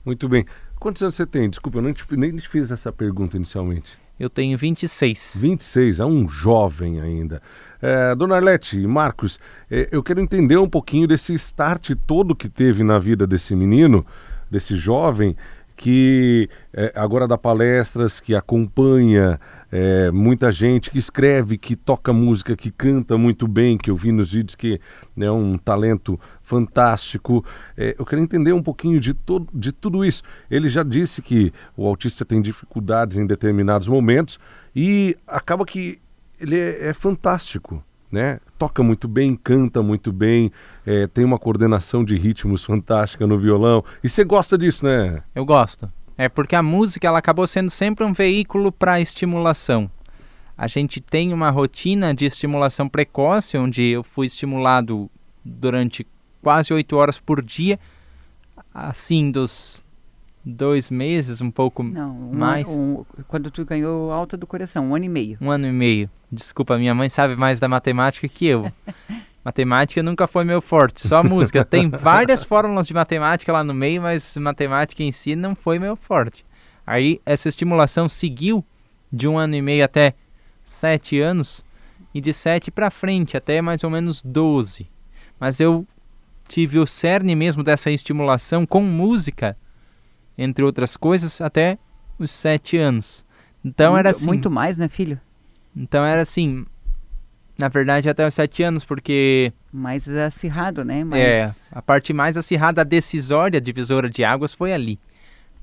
Muito 0.03 0.27
bem. 0.27 0.43
Quantos 0.79 1.03
anos 1.03 1.13
você 1.13 1.27
tem? 1.27 1.47
Desculpa, 1.47 1.77
eu 1.77 1.83
nem 1.83 1.93
te, 1.93 2.03
nem 2.17 2.35
te 2.35 2.49
fiz 2.49 2.71
essa 2.71 2.91
pergunta 2.91 3.37
inicialmente. 3.37 3.91
Eu 4.19 4.29
tenho 4.29 4.57
26. 4.57 5.37
26, 5.39 5.99
é 5.99 6.05
um 6.05 6.27
jovem 6.27 6.99
ainda. 6.99 7.41
É, 7.81 8.13
Dona 8.13 8.35
Arlete, 8.35 8.77
Marcos, 8.85 9.39
é, 9.69 9.89
eu 9.91 10.03
quero 10.03 10.19
entender 10.19 10.57
um 10.57 10.69
pouquinho 10.69 11.07
desse 11.07 11.33
start 11.33 11.91
todo 12.05 12.35
que 12.35 12.47
teve 12.47 12.83
na 12.83 13.00
vida 13.00 13.25
desse 13.25 13.55
menino, 13.55 14.05
desse 14.50 14.75
jovem, 14.75 15.35
que 15.75 16.47
é, 16.71 16.91
agora 16.95 17.27
dá 17.27 17.39
palestras, 17.39 18.19
que 18.19 18.35
acompanha 18.35 19.39
é, 19.71 20.11
muita 20.11 20.51
gente, 20.51 20.91
que 20.91 21.00
escreve, 21.00 21.57
que 21.57 21.75
toca 21.75 22.13
música, 22.13 22.55
que 22.55 22.69
canta 22.69 23.17
muito 23.17 23.47
bem, 23.47 23.79
que 23.79 23.89
eu 23.89 23.95
vi 23.95 24.11
nos 24.11 24.33
vídeos 24.33 24.53
que 24.53 24.79
é 25.17 25.31
um 25.31 25.57
talento 25.57 26.19
fantástico. 26.43 27.43
É, 27.75 27.95
eu 27.97 28.05
quero 28.05 28.21
entender 28.21 28.53
um 28.53 28.61
pouquinho 28.61 29.00
de, 29.00 29.15
de 29.51 29.71
tudo 29.71 30.05
isso. 30.05 30.21
Ele 30.51 30.69
já 30.69 30.83
disse 30.83 31.19
que 31.19 31.51
o 31.75 31.88
autista 31.88 32.23
tem 32.23 32.43
dificuldades 32.43 33.17
em 33.17 33.25
determinados 33.25 33.88
momentos 33.88 34.39
e 34.75 35.17
acaba 35.25 35.65
que 35.65 36.00
ele 36.41 36.60
é, 36.60 36.89
é 36.89 36.93
fantástico. 36.93 37.83
Né? 38.12 38.41
Toca 38.60 38.83
muito 38.83 39.07
bem, 39.07 39.38
canta 39.38 39.81
muito 39.81 40.12
bem, 40.12 40.51
é, 40.86 41.07
tem 41.07 41.24
uma 41.24 41.39
coordenação 41.39 42.03
de 42.03 42.17
ritmos 42.17 42.62
fantástica 42.62 43.25
no 43.25 43.39
violão. 43.39 43.86
E 44.03 44.10
você 44.10 44.25
gosta 44.25 44.57
disso, 44.57 44.86
né? 44.86 45.24
Eu 45.33 45.45
gosto. 45.45 45.88
É 46.17 46.27
porque 46.27 46.53
a 46.53 46.62
música 46.62 47.07
ela 47.07 47.19
acabou 47.19 47.48
sendo 47.48 47.69
sempre 47.69 48.03
um 48.03 48.12
veículo 48.12 48.69
para 48.69 49.00
estimulação. 49.00 49.89
A 50.57 50.67
gente 50.67 51.00
tem 51.00 51.33
uma 51.33 51.50
rotina 51.50 52.13
de 52.13 52.25
estimulação 52.25 52.89
precoce, 52.89 53.57
onde 53.57 53.81
eu 53.81 54.03
fui 54.03 54.27
estimulado 54.27 55.10
durante 55.43 56.05
quase 56.41 56.74
oito 56.74 56.98
horas 56.98 57.17
por 57.17 57.41
dia, 57.41 57.79
assim 58.74 59.31
dos 59.31 59.80
dois 60.43 60.89
meses, 60.89 61.41
um 61.41 61.51
pouco 61.51 61.83
Não, 61.83 62.12
um, 62.12 62.36
mais. 62.38 62.67
um- 62.67 63.03
quando 63.27 63.51
tu 63.51 63.63
ganhou 63.65 64.12
alta 64.12 64.36
do 64.36 64.48
coração, 64.48 64.89
um 64.89 64.95
ano 64.95 65.05
e 65.05 65.10
meio. 65.10 65.38
Um 65.41 65.51
ano 65.51 65.67
e 65.67 65.71
meio. 65.71 66.10
Desculpa, 66.31 66.77
minha 66.77 66.95
mãe 66.95 67.10
sabe 67.10 67.36
mais 67.36 67.60
da 67.60 67.67
matemática 67.67 68.27
que 68.27 68.45
eu. 68.48 68.71
matemática 69.43 70.01
nunca 70.03 70.27
foi 70.27 70.43
meu 70.43 70.62
forte, 70.62 71.07
só 71.07 71.24
música. 71.24 71.65
Tem 71.65 71.89
várias 71.89 72.43
fórmulas 72.43 72.88
de 72.88 72.93
matemática 72.93 73.51
lá 73.51 73.63
no 73.63 73.74
meio, 73.74 74.01
mas 74.01 74.36
matemática 74.38 75.03
em 75.03 75.12
si 75.12 75.36
não 75.36 75.55
foi 75.55 75.79
meu 75.79 75.95
forte. 75.95 76.45
Aí 76.86 77.21
essa 77.25 77.50
estimulação 77.50 78.07
seguiu 78.10 78.63
de 79.12 79.27
um 79.27 79.38
ano 79.38 79.55
e 79.55 79.62
meio 79.62 79.83
até 79.83 80.13
sete 80.63 81.19
anos 81.19 81.63
e 82.13 82.19
de 82.21 82.33
sete 82.33 82.71
para 82.71 82.89
frente 82.89 83.38
até 83.38 83.62
mais 83.62 83.83
ou 83.83 83.89
menos 83.89 84.21
12. 84.21 84.88
Mas 85.39 85.60
eu 85.60 85.86
tive 86.48 86.79
o 86.79 86.86
cerne 86.88 87.36
mesmo 87.36 87.63
dessa 87.63 87.89
estimulação 87.91 88.65
com 88.65 88.81
música, 88.81 89.57
entre 90.38 90.63
outras 90.63 90.95
coisas, 90.97 91.41
até 91.41 91.77
os 92.17 92.31
sete 92.31 92.77
anos. 92.77 93.25
Então 93.63 93.91
muito, 93.91 94.00
era 94.00 94.09
assim. 94.09 94.25
Muito 94.25 94.50
mais, 94.50 94.77
né, 94.77 94.88
filho? 94.88 95.19
Então 95.75 96.03
era 96.03 96.21
assim, 96.21 96.65
na 97.57 97.67
verdade 97.67 98.09
até 98.09 98.25
os 98.25 98.33
sete 98.33 98.63
anos, 98.63 98.83
porque 98.83 99.53
Mais 99.71 100.07
acirrado, 100.09 100.83
né? 100.83 101.03
Mais... 101.03 101.21
é, 101.21 101.51
a 101.71 101.81
parte 101.81 102.11
mais 102.13 102.35
acirrada, 102.35 102.81
a 102.81 102.85
decisória 102.85 103.61
divisora 103.61 104.09
de 104.09 104.23
águas 104.23 104.53
foi 104.53 104.73
ali, 104.73 105.00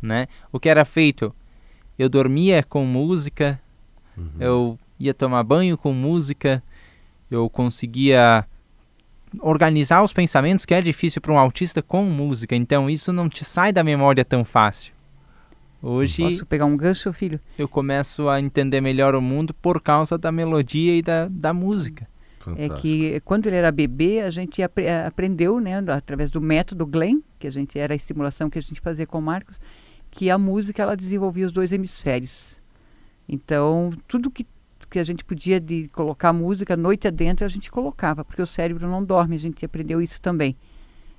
né? 0.00 0.28
O 0.52 0.58
que 0.58 0.68
era 0.68 0.84
feito? 0.84 1.34
Eu 1.98 2.08
dormia 2.08 2.62
com 2.62 2.84
música, 2.84 3.60
eu 4.38 4.78
ia 4.98 5.12
tomar 5.12 5.42
banho 5.42 5.76
com 5.76 5.92
música, 5.92 6.62
eu 7.30 7.48
conseguia 7.50 8.46
organizar 9.40 10.02
os 10.02 10.12
pensamentos, 10.12 10.64
que 10.64 10.74
é 10.74 10.80
difícil 10.80 11.20
para 11.20 11.32
um 11.32 11.38
autista 11.38 11.82
com 11.82 12.02
música, 12.04 12.54
então 12.56 12.88
isso 12.88 13.12
não 13.12 13.28
te 13.28 13.44
sai 13.44 13.72
da 13.72 13.82
memória 13.84 14.24
tão 14.24 14.44
fácil. 14.44 14.92
Hoje 15.80 16.22
Posso 16.22 16.44
pegar 16.46 16.64
um 16.64 16.76
gancho, 16.76 17.12
filho? 17.12 17.38
eu 17.56 17.68
começo 17.68 18.28
a 18.28 18.40
entender 18.40 18.80
melhor 18.80 19.14
o 19.14 19.22
mundo 19.22 19.54
por 19.54 19.80
causa 19.80 20.18
da 20.18 20.32
melodia 20.32 20.94
e 20.96 21.02
da, 21.02 21.28
da 21.30 21.52
música. 21.52 22.08
É 22.40 22.40
Fantástico. 22.40 22.80
que 22.80 23.20
quando 23.24 23.46
ele 23.46 23.56
era 23.56 23.70
bebê, 23.70 24.20
a 24.22 24.30
gente 24.30 24.62
apre- 24.62 24.86
eh, 24.86 25.06
aprendeu, 25.06 25.60
né, 25.60 25.78
através 25.92 26.30
do 26.30 26.40
método 26.40 26.84
Glenn, 26.86 27.20
que 27.38 27.46
a 27.46 27.50
gente 27.52 27.78
era 27.78 27.92
a 27.92 27.96
estimulação 27.96 28.48
que 28.50 28.58
a 28.58 28.62
gente 28.62 28.80
fazia 28.80 29.06
com 29.06 29.18
o 29.18 29.22
Marcos, 29.22 29.60
que 30.10 30.30
a 30.30 30.38
música 30.38 30.82
ela 30.82 30.96
desenvolvia 30.96 31.44
os 31.46 31.52
dois 31.52 31.72
hemisférios. 31.72 32.56
Então, 33.28 33.90
tudo 34.08 34.30
que 34.30 34.46
que 34.90 34.98
a 34.98 35.04
gente 35.04 35.24
podia 35.24 35.60
de 35.60 35.88
colocar 35.88 36.32
música 36.32 36.76
noite 36.76 37.06
adentro, 37.06 37.44
a 37.44 37.48
gente 37.48 37.70
colocava, 37.70 38.24
porque 38.24 38.42
o 38.42 38.46
cérebro 38.46 38.88
não 38.88 39.04
dorme, 39.04 39.36
a 39.36 39.38
gente 39.38 39.64
aprendeu 39.64 40.00
isso 40.00 40.20
também. 40.20 40.56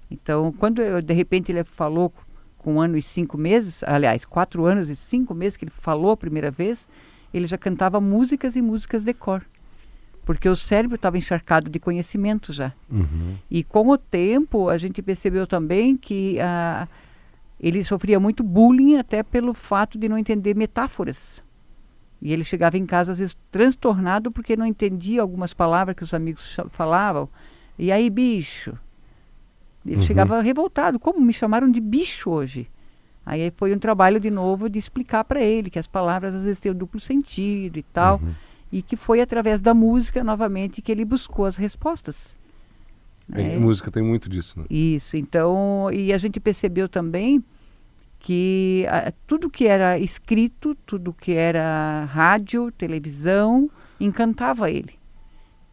Então, 0.09 0.51
quando 0.51 0.81
eu, 0.81 1.01
de 1.01 1.13
repente 1.13 1.51
ele 1.51 1.63
falou 1.63 2.11
com 2.57 2.75
um 2.75 2.81
ano 2.81 2.97
e 2.97 3.01
cinco 3.01 3.37
meses, 3.37 3.83
aliás, 3.83 4.25
quatro 4.25 4.65
anos 4.65 4.89
e 4.89 4.95
cinco 4.95 5.33
meses 5.33 5.55
que 5.55 5.65
ele 5.65 5.71
falou 5.71 6.11
a 6.11 6.17
primeira 6.17 6.49
vez, 6.49 6.89
ele 7.33 7.47
já 7.47 7.57
cantava 7.57 8.01
músicas 8.01 8.55
e 8.55 8.61
músicas 8.61 9.03
de 9.03 9.13
cor 9.13 9.43
porque 10.29 10.47
o 10.47 10.55
cérebro 10.55 10.93
estava 10.93 11.17
encharcado 11.17 11.71
de 11.71 11.79
conhecimento 11.79 12.53
já. 12.53 12.71
Uhum. 12.87 13.35
E 13.49 13.63
com 13.63 13.89
o 13.89 13.97
tempo 13.97 14.69
a 14.69 14.77
gente 14.77 15.01
percebeu 15.01 15.47
também 15.47 15.97
que 15.97 16.39
ah, 16.39 16.87
ele 17.59 17.83
sofria 17.83 18.19
muito 18.19 18.43
bullying 18.43 18.97
até 18.97 19.23
pelo 19.23 19.55
fato 19.55 19.97
de 19.97 20.07
não 20.07 20.19
entender 20.19 20.55
metáforas. 20.55 21.41
E 22.21 22.33
ele 22.33 22.43
chegava 22.43 22.77
em 22.77 22.85
casa 22.85 23.11
às 23.13 23.19
vezes 23.19 23.37
transtornado 23.51 24.31
porque 24.31 24.55
não 24.57 24.65
entendia 24.65 25.21
algumas 25.21 25.53
palavras 25.53 25.95
que 25.95 26.03
os 26.03 26.13
amigos 26.13 26.57
falavam. 26.71 27.29
E 27.77 27.91
aí, 27.91 28.09
bicho? 28.09 28.77
Ele 29.85 29.95
Uhum. 29.97 30.01
chegava 30.01 30.41
revoltado. 30.41 30.99
Como 30.99 31.21
me 31.21 31.31
chamaram 31.31 31.71
de 31.71 31.79
bicho 31.79 32.29
hoje? 32.29 32.67
Aí 33.25 33.51
foi 33.55 33.73
um 33.73 33.79
trabalho 33.79 34.19
de 34.19 34.29
novo 34.29 34.69
de 34.69 34.77
explicar 34.79 35.23
para 35.23 35.39
ele 35.41 35.69
que 35.69 35.79
as 35.79 35.87
palavras 35.87 36.33
às 36.33 36.43
vezes 36.43 36.59
têm 36.59 36.71
um 36.71 36.75
duplo 36.75 36.99
sentido 36.99 37.77
e 37.77 37.83
tal 37.83 38.19
Uhum. 38.21 38.33
e 38.71 38.81
que 38.81 38.95
foi 38.97 39.21
através 39.21 39.61
da 39.61 39.73
música 39.73 40.23
novamente 40.23 40.81
que 40.81 40.91
ele 40.91 41.05
buscou 41.05 41.45
as 41.45 41.55
respostas. 41.55 42.35
É, 43.31 43.53
É. 43.53 43.57
música 43.57 43.91
tem 43.91 44.03
muito 44.03 44.27
disso, 44.27 44.59
né? 44.59 44.65
Isso, 44.69 45.15
então, 45.15 45.89
e 45.93 46.11
a 46.11 46.17
gente 46.17 46.39
percebeu 46.39 46.89
também 46.89 47.43
que 48.19 48.85
ah, 48.89 49.11
tudo 49.25 49.49
que 49.49 49.65
era 49.65 49.97
escrito, 49.97 50.75
tudo 50.85 51.13
que 51.13 51.33
era 51.33 52.05
rádio, 52.11 52.71
televisão, 52.71 53.69
encantava 53.99 54.69
ele. 54.69 54.99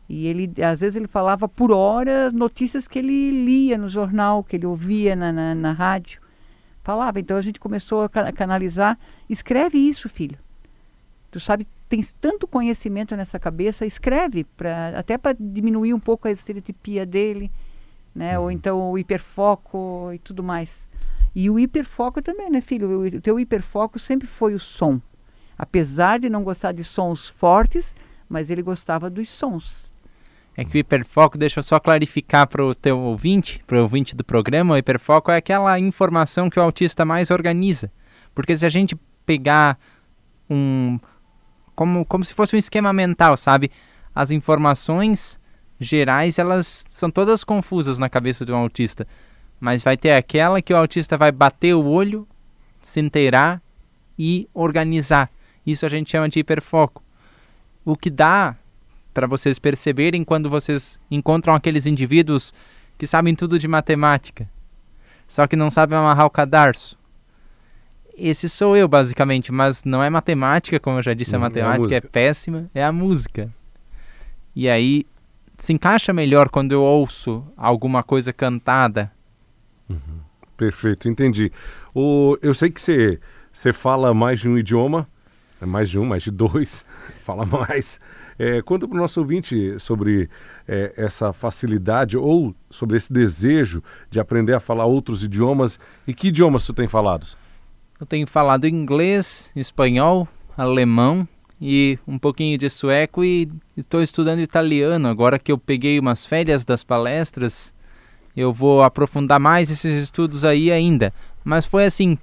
E 0.09 0.27
ele, 0.29 0.53
às 0.63 0.81
vezes, 0.81 0.95
ele 0.95 1.09
falava 1.09 1.49
por 1.49 1.73
horas 1.73 2.33
notícias 2.33 2.87
que 2.87 3.01
ele 3.01 3.31
lia 3.31 3.77
no 3.77 3.89
jornal, 3.89 4.45
que 4.45 4.55
ele 4.55 4.65
ouvia 4.67 5.17
na, 5.17 5.33
na, 5.33 5.55
na 5.55 5.73
rádio. 5.73 6.21
Falava, 6.85 7.19
então 7.19 7.37
a 7.37 7.43
gente 7.43 7.59
começou 7.59 8.05
a 8.05 8.09
ca- 8.09 8.31
canalizar. 8.33 8.97
Escreve 9.29 9.77
isso, 9.79 10.09
filho. 10.09 10.39
Tu 11.33 11.41
sabe, 11.41 11.67
tens 11.89 12.13
tanto 12.13 12.47
conhecimento 12.47 13.17
nessa 13.17 13.41
cabeça, 13.41 13.85
escreve, 13.85 14.45
pra, 14.45 14.91
até 14.97 15.19
para 15.19 15.37
diminuir 15.39 15.93
um 15.93 15.99
pouco 15.99 16.29
a 16.29 16.31
estereotipia 16.31 17.05
dele, 17.05 17.51
né? 18.15 18.39
Ou 18.39 18.49
então 18.49 18.93
o 18.93 18.97
hiperfoco 18.97 20.13
e 20.15 20.21
tudo 20.21 20.45
mais. 20.45 20.86
E 21.37 21.51
o 21.51 21.59
hiperfoco 21.59 22.23
também, 22.23 22.49
né, 22.49 22.63
filho? 22.63 23.03
O, 23.03 23.21
teu 23.21 23.39
hiperfoco 23.39 23.99
sempre 23.99 24.27
foi 24.27 24.55
o 24.55 24.59
som. 24.59 24.99
Apesar 25.59 26.19
de 26.19 26.31
não 26.31 26.43
gostar 26.43 26.73
de 26.73 26.83
sons 26.83 27.29
fortes, 27.29 27.95
mas 28.27 28.49
ele 28.49 28.63
gostava 28.63 29.11
dos 29.11 29.29
sons. 29.29 29.93
É 30.57 30.65
que 30.65 30.79
o 30.79 30.81
hiperfoco, 30.81 31.37
deixa 31.37 31.59
eu 31.61 31.63
só 31.63 31.79
clarificar 31.79 32.47
para 32.47 32.65
o 32.65 32.75
teu 32.75 32.99
ouvinte, 32.99 33.63
para 33.67 33.77
o 33.77 33.83
ouvinte 33.83 34.17
do 34.17 34.25
programa, 34.25 34.73
o 34.73 34.79
hiperfoco 34.79 35.31
é 35.31 35.37
aquela 35.37 35.79
informação 35.79 36.49
que 36.49 36.59
o 36.59 36.63
autista 36.63 37.05
mais 37.05 37.31
organiza. 37.31 37.93
Porque 38.35 38.57
se 38.57 38.65
a 38.65 38.71
gente 38.71 38.97
pegar 39.27 39.79
um. 40.49 40.99
Como, 41.75 42.07
como 42.07 42.25
se 42.25 42.33
fosse 42.33 42.57
um 42.57 42.59
esquema 42.59 42.95
mental, 42.95 43.37
sabe? 43.37 43.71
As 44.15 44.31
informações 44.31 45.39
gerais, 45.79 46.39
elas 46.39 46.87
são 46.89 47.11
todas 47.11 47.45
confusas 47.45 47.99
na 47.99 48.09
cabeça 48.09 48.47
de 48.47 48.53
um 48.53 48.57
autista. 48.57 49.07
Mas 49.59 49.83
vai 49.83 49.97
ter 49.97 50.13
aquela 50.13 50.61
que 50.61 50.73
o 50.73 50.77
autista 50.77 51.17
vai 51.17 51.33
bater 51.33 51.75
o 51.75 51.85
olho 51.85 52.27
se 52.83 53.01
inteirar 53.01 53.61
e 54.19 54.49
organizar. 54.55 55.31
Isso 55.67 55.85
a 55.85 55.89
gente 55.89 56.11
chama 56.11 56.29
de 56.29 56.39
hiperfoco. 56.39 57.03
O 57.85 57.97
que 57.97 58.11
dá 58.11 58.57
para 59.13 59.27
vocês 59.27 59.59
perceberem 59.59 60.23
quando 60.23 60.51
vocês 60.51 61.01
encontram 61.11 61.55
aqueles 61.55 61.87
indivíduos 61.87 62.53
que 62.99 63.07
sabem 63.07 63.35
tudo 63.35 63.59
de 63.59 63.67
matemática, 63.67 64.49
só 65.27 65.47
que 65.47 65.57
não 65.57 65.71
sabem 65.71 65.99
amarrar 65.99 66.27
o 66.27 66.31
cadarço. 66.31 66.99
Esse 68.17 68.49
sou 68.49 68.77
eu, 68.77 68.89
basicamente, 68.89 69.53
mas 69.53 69.85
não 69.85 70.03
é 70.03 70.09
matemática, 70.09 70.81
como 70.81 70.99
eu 70.99 71.03
já 71.03 71.13
disse, 71.13 71.35
a 71.35 71.39
matemática 71.39 71.95
é, 71.95 71.97
a 71.97 71.99
é 71.99 72.01
péssima, 72.01 72.71
é 72.75 72.85
a 72.85 72.93
música. 72.93 73.51
E 74.55 74.69
aí 74.69 75.07
se 75.59 75.73
encaixa 75.73 76.13
melhor 76.13 76.49
quando 76.49 76.73
eu 76.73 76.83
ouço 76.83 77.43
alguma 77.57 78.03
coisa 78.03 78.33
cantada. 78.33 79.11
Uhum. 79.89 80.21
Perfeito, 80.57 81.09
entendi. 81.09 81.53
O, 81.95 82.39
eu 82.41 82.55
sei 82.55 82.71
que 82.71 82.81
você, 82.81 83.73
fala 83.73 84.15
mais 84.15 84.41
de 84.41 84.49
um 84.49 84.57
idioma, 84.57 85.07
é 85.61 85.67
mais 85.67 85.91
de 85.91 85.99
um, 85.99 86.05
mais 86.05 86.23
de 86.23 86.31
dois, 86.31 86.85
fala 87.23 87.45
mais. 87.45 88.01
É, 88.39 88.61
conta 88.63 88.87
para 88.87 88.97
o 88.97 89.01
nosso 89.01 89.21
ouvinte 89.21 89.79
sobre 89.79 90.29
é, 90.69 90.93
essa 90.97 91.33
facilidade 91.33 92.17
ou 92.17 92.55
sobre 92.71 92.97
esse 92.97 93.11
desejo 93.13 93.83
de 94.11 94.21
aprender 94.21 94.53
a 94.53 94.61
falar 94.61 94.85
outros 94.85 95.25
idiomas. 95.25 95.79
E 96.07 96.13
que 96.13 96.29
idiomas 96.29 96.67
tu 96.67 96.75
tem 96.75 96.87
falado? 96.87 97.27
Eu 97.99 98.05
tenho 98.07 98.27
falado 98.27 98.67
inglês, 98.67 99.51
espanhol, 99.57 100.29
alemão 100.57 101.27
e 101.61 101.99
um 102.07 102.19
pouquinho 102.19 102.59
de 102.59 102.69
sueco 102.69 103.25
e 103.25 103.51
estou 103.75 104.03
estudando 104.03 104.41
italiano. 104.41 105.09
Agora 105.09 105.39
que 105.39 105.51
eu 105.51 105.57
peguei 105.57 105.99
umas 105.99 106.27
férias 106.27 106.65
das 106.65 106.85
palestras, 106.85 107.73
eu 108.37 108.53
vou 108.53 108.83
aprofundar 108.83 109.41
mais 109.41 109.71
esses 109.71 110.03
estudos 110.03 110.45
aí 110.45 110.71
ainda. 110.71 111.13
Mas 111.43 111.65
foi 111.65 111.87
assim, 111.87 112.19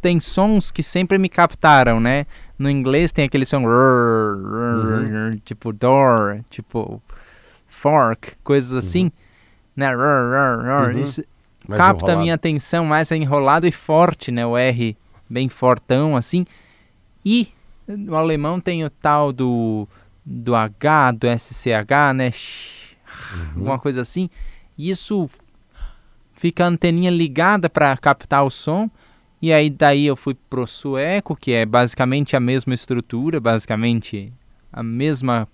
tem 0.00 0.20
sons 0.20 0.70
que 0.70 0.82
sempre 0.82 1.18
me 1.18 1.28
captaram, 1.28 1.98
né? 1.98 2.26
No 2.58 2.70
inglês 2.70 3.10
tem 3.12 3.24
aquele 3.24 3.44
som 3.44 3.64
uhum. 3.64 5.40
tipo 5.44 5.72
door, 5.72 6.40
tipo 6.48 7.02
fork, 7.68 8.32
coisas 8.44 8.72
assim, 8.72 9.04
uhum. 9.04 9.12
né? 9.76 9.96
Uhum. 9.96 10.98
Isso 10.98 11.24
mais 11.66 11.80
capta 11.80 12.04
enrolado. 12.04 12.20
minha 12.20 12.34
atenção 12.34 12.84
mais 12.84 13.10
enrolado 13.10 13.66
e 13.66 13.72
forte, 13.72 14.30
né? 14.30 14.46
O 14.46 14.56
R 14.56 14.96
bem 15.28 15.48
fortão 15.48 16.16
assim. 16.16 16.46
E 17.24 17.48
no 17.88 18.14
alemão 18.14 18.60
tem 18.60 18.84
o 18.84 18.90
tal 18.90 19.32
do 19.32 19.88
do 20.24 20.54
H, 20.54 21.12
do 21.12 21.26
SCH, 21.26 22.14
né? 22.14 22.30
Uhum. 23.32 23.48
Alguma 23.56 23.78
coisa 23.78 24.00
assim. 24.00 24.30
Isso 24.78 25.28
fica 26.32 26.64
a 26.64 26.68
anteninha 26.68 27.10
ligada 27.10 27.68
para 27.70 27.96
captar 27.96 28.44
o 28.44 28.50
som 28.50 28.90
e 29.42 29.52
aí 29.52 29.68
daí 29.68 30.06
eu 30.06 30.14
fui 30.14 30.34
pro 30.34 30.68
sueco, 30.68 31.34
que 31.34 31.50
é 31.50 31.66
basicamente 31.66 32.36
a 32.36 32.40
mesma 32.40 32.74
estrutura, 32.74 33.40
basicamente 33.40 34.32
a 34.72 34.84
mesma 34.84 35.48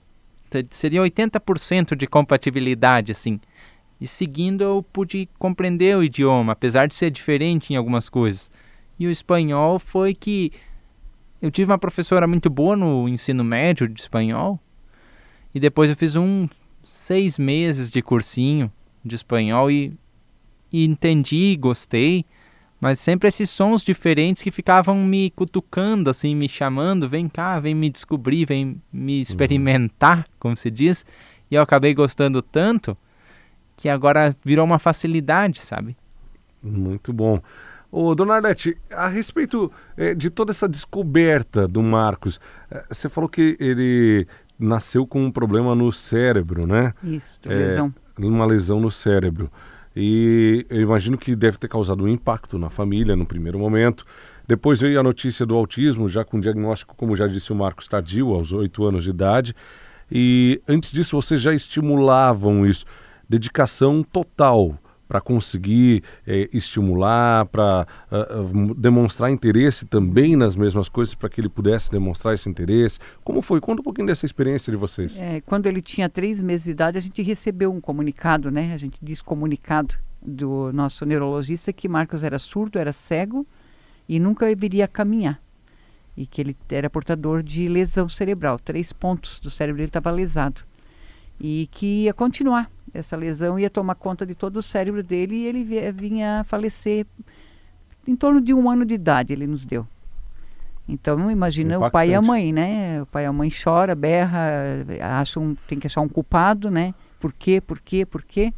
seria 0.71 1.01
80% 1.01 1.97
de 1.97 2.07
compatibilidade 2.07 3.13
assim. 3.13 3.41
E 3.99 4.07
seguindo 4.07 4.63
eu 4.63 4.85
pude 4.93 5.27
compreender 5.39 5.97
o 5.97 6.05
idioma, 6.05 6.53
apesar 6.53 6.87
de 6.87 6.95
ser 6.95 7.11
diferente 7.11 7.73
em 7.73 7.77
algumas 7.77 8.11
coisas. 8.11 8.51
E 8.99 9.07
o 9.07 9.11
espanhol 9.11 9.79
foi 9.79 10.15
que 10.15 10.53
eu 11.41 11.51
tive 11.51 11.71
uma 11.71 11.79
professora 11.79 12.27
muito 12.27 12.51
boa 12.51 12.77
no 12.77 13.09
ensino 13.09 13.43
médio 13.43 13.89
de 13.89 14.03
espanhol. 14.03 14.61
E 15.55 15.59
depois 15.59 15.89
eu 15.89 15.97
fiz 15.97 16.15
um 16.15 16.47
seis 16.85 17.39
meses 17.39 17.91
de 17.91 18.03
cursinho 18.03 18.71
de 19.09 19.17
espanhol 19.17 19.71
e, 19.71 19.93
e 20.73 20.85
entendi, 20.85 21.57
gostei. 21.57 22.25
Mas 22.81 23.01
sempre 23.01 23.29
esses 23.29 23.51
sons 23.51 23.83
diferentes 23.83 24.43
que 24.43 24.53
ficavam 24.53 24.97
me 25.05 25.31
cutucando, 25.31 26.09
assim, 26.09 26.35
me 26.35 26.49
chamando, 26.49 27.09
vem 27.09 27.29
cá, 27.29 27.59
vem 27.59 27.75
me 27.75 27.91
descobrir, 27.91 28.45
vem 28.45 28.81
me 28.93 29.17
uhum. 29.17 29.23
experimentar, 29.23 30.19
uhum. 30.19 30.25
como 30.39 30.57
se 30.57 30.71
diz. 30.71 31.05
E 31.51 31.57
eu 31.57 31.63
acabei 31.63 31.93
gostando 31.93 32.41
tanto 32.41 32.97
que 33.77 33.89
agora 33.89 34.37
virou 34.45 34.65
uma 34.65 34.79
facilidade, 34.79 35.61
sabe? 35.61 35.97
Muito 36.63 37.13
bom. 37.13 37.41
Ô, 37.91 38.15
dona 38.15 38.35
Arlete, 38.35 38.77
a 38.93 39.09
respeito 39.09 39.73
é, 39.97 40.15
de 40.15 40.29
toda 40.31 40.51
essa 40.51 40.69
descoberta 40.69 41.67
do 41.67 41.83
Marcos, 41.83 42.39
é, 42.71 42.85
você 42.89 43.09
falou 43.09 43.29
que 43.29 43.57
ele 43.59 44.27
nasceu 44.59 45.07
com 45.07 45.25
um 45.25 45.31
problema 45.31 45.75
no 45.75 45.91
cérebro, 45.91 46.67
né? 46.67 46.93
Isso, 47.03 47.41
é, 47.47 47.55
lesão. 47.55 47.95
Uma 48.19 48.45
lesão 48.45 48.81
no 48.81 48.91
cérebro. 48.91 49.51
E 49.95 50.67
eu 50.69 50.81
imagino 50.81 51.17
que 51.17 51.35
deve 51.35 51.59
ter 51.59 51.69
causado 51.69 52.05
um 52.05 52.09
impacto 52.09 52.59
na 52.59 52.71
família 52.71 53.17
no 53.17 53.27
primeiro 53.27 53.59
momento. 53.59 54.05
Depois 54.47 54.81
veio 54.81 54.99
a 54.99 55.03
notícia 55.03 55.45
do 55.45 55.55
autismo, 55.55 56.09
já 56.09 56.25
com 56.25 56.41
diagnóstico, 56.41 56.95
como 56.97 57.15
já 57.15 57.27
disse 57.27 57.53
o 57.53 57.57
Marcos, 57.57 57.87
tardio, 57.87 58.33
aos 58.33 58.53
oito 58.53 58.85
anos 58.85 59.05
de 59.05 59.11
idade. 59.11 59.55
E 60.11 60.61
antes 60.67 60.91
disso, 60.91 61.21
vocês 61.21 61.41
já 61.41 61.53
estimulavam 61.53 62.67
isso. 62.67 62.85
Dedicação 63.29 64.03
total 64.03 64.79
para 65.09 65.21
conseguir 65.21 66.05
é, 66.27 66.49
estimular, 66.53 67.47
para 67.47 67.87
uh, 68.13 68.15
ah, 68.15 68.29
ah, 68.31 68.75
demonstrar 68.77 69.31
interesse 69.31 69.87
também 69.87 70.37
nas 70.37 70.55
mesmas 70.55 70.89
coisas, 70.89 71.15
para 71.15 71.31
que 71.31 71.41
ele 71.41 71.49
pudesse 71.49 71.91
demonstrar 71.91 72.35
esse 72.35 72.49
interesse? 72.49 72.99
Como 73.25 73.41
foi? 73.41 73.61
Conta 73.61 73.81
um 73.81 73.85
pouquinho 73.85 74.07
dessa 74.07 74.27
experiência 74.27 74.71
de 74.71 74.77
vocês. 74.77 75.19
É, 75.19 75.41
quando 75.41 75.67
ele 75.67 75.81
tinha 75.81 76.09
três 76.09 76.43
meses 76.43 76.65
de 76.65 76.73
idade, 76.73 76.99
a 76.99 77.01
gente 77.01 77.23
recebeu 77.23 77.73
um 77.73 77.81
comunicado, 77.81 78.51
né? 78.51 78.75
A 78.75 78.77
gente 78.77 78.99
disse 79.03 79.25
comunicado 79.25 79.97
do 80.21 80.71
nosso 80.73 81.07
neurologista 81.07 81.73
que 81.73 81.89
Marcos 81.89 82.23
era 82.23 82.39
surdo, 82.39 82.79
era 82.79 82.93
cego 82.93 83.47
e 84.07 84.19
nunca 84.19 84.55
viria 84.55 84.85
a 84.85 84.89
caminhar. 84.89 85.41
E 86.17 86.27
que 86.27 86.41
ele 86.41 86.57
era 86.69 86.91
portador 86.91 87.43
de 87.43 87.67
lesão 87.69 88.09
cerebral. 88.09 88.59
Três 88.59 88.93
pontos 88.93 89.39
do 89.39 89.49
cérebro 89.51 89.79
dele 89.79 89.89
estava 89.89 90.11
lesado. 90.11 90.63
E 91.41 91.69
que 91.71 92.05
ia 92.05 92.13
continuar 92.13 92.69
essa 92.93 93.17
lesão 93.17 93.59
ia 93.59 93.71
tomar 93.71 93.95
conta 93.95 94.25
de 94.25 94.35
todo 94.35 94.57
o 94.57 94.63
cérebro 94.63 95.03
dele 95.03 95.37
e 95.37 95.47
ele 95.47 95.93
vinha 95.93 96.41
a 96.41 96.45
falecer 96.45 97.07
em 98.07 98.17
torno 98.17 98.41
de 98.41 98.55
um 98.55 98.71
ano 98.71 98.85
de 98.85 98.95
idade 98.95 99.33
ele 99.33 99.47
nos 99.47 99.65
deu. 99.65 99.87
Então 100.89 101.31
imagina 101.31 101.75
Impactante. 101.75 101.89
o 101.89 101.93
pai 101.93 102.11
e 102.11 102.15
a 102.15 102.23
mãe, 102.23 102.53
né? 102.53 103.03
O 103.03 103.07
pai 103.07 103.25
e 103.25 103.27
a 103.27 103.33
mãe 103.33 103.51
chora, 103.51 103.95
berra, 103.95 104.49
acham, 105.03 105.55
tem 105.67 105.79
que 105.79 105.87
achar 105.87 106.01
um 106.01 106.09
culpado, 106.09 106.71
né? 106.71 106.95
Por 107.21 107.33
quê? 107.33 107.61
Por 107.61 107.79
quê? 107.79 108.07
Por 108.07 108.23
quê? 108.23 108.55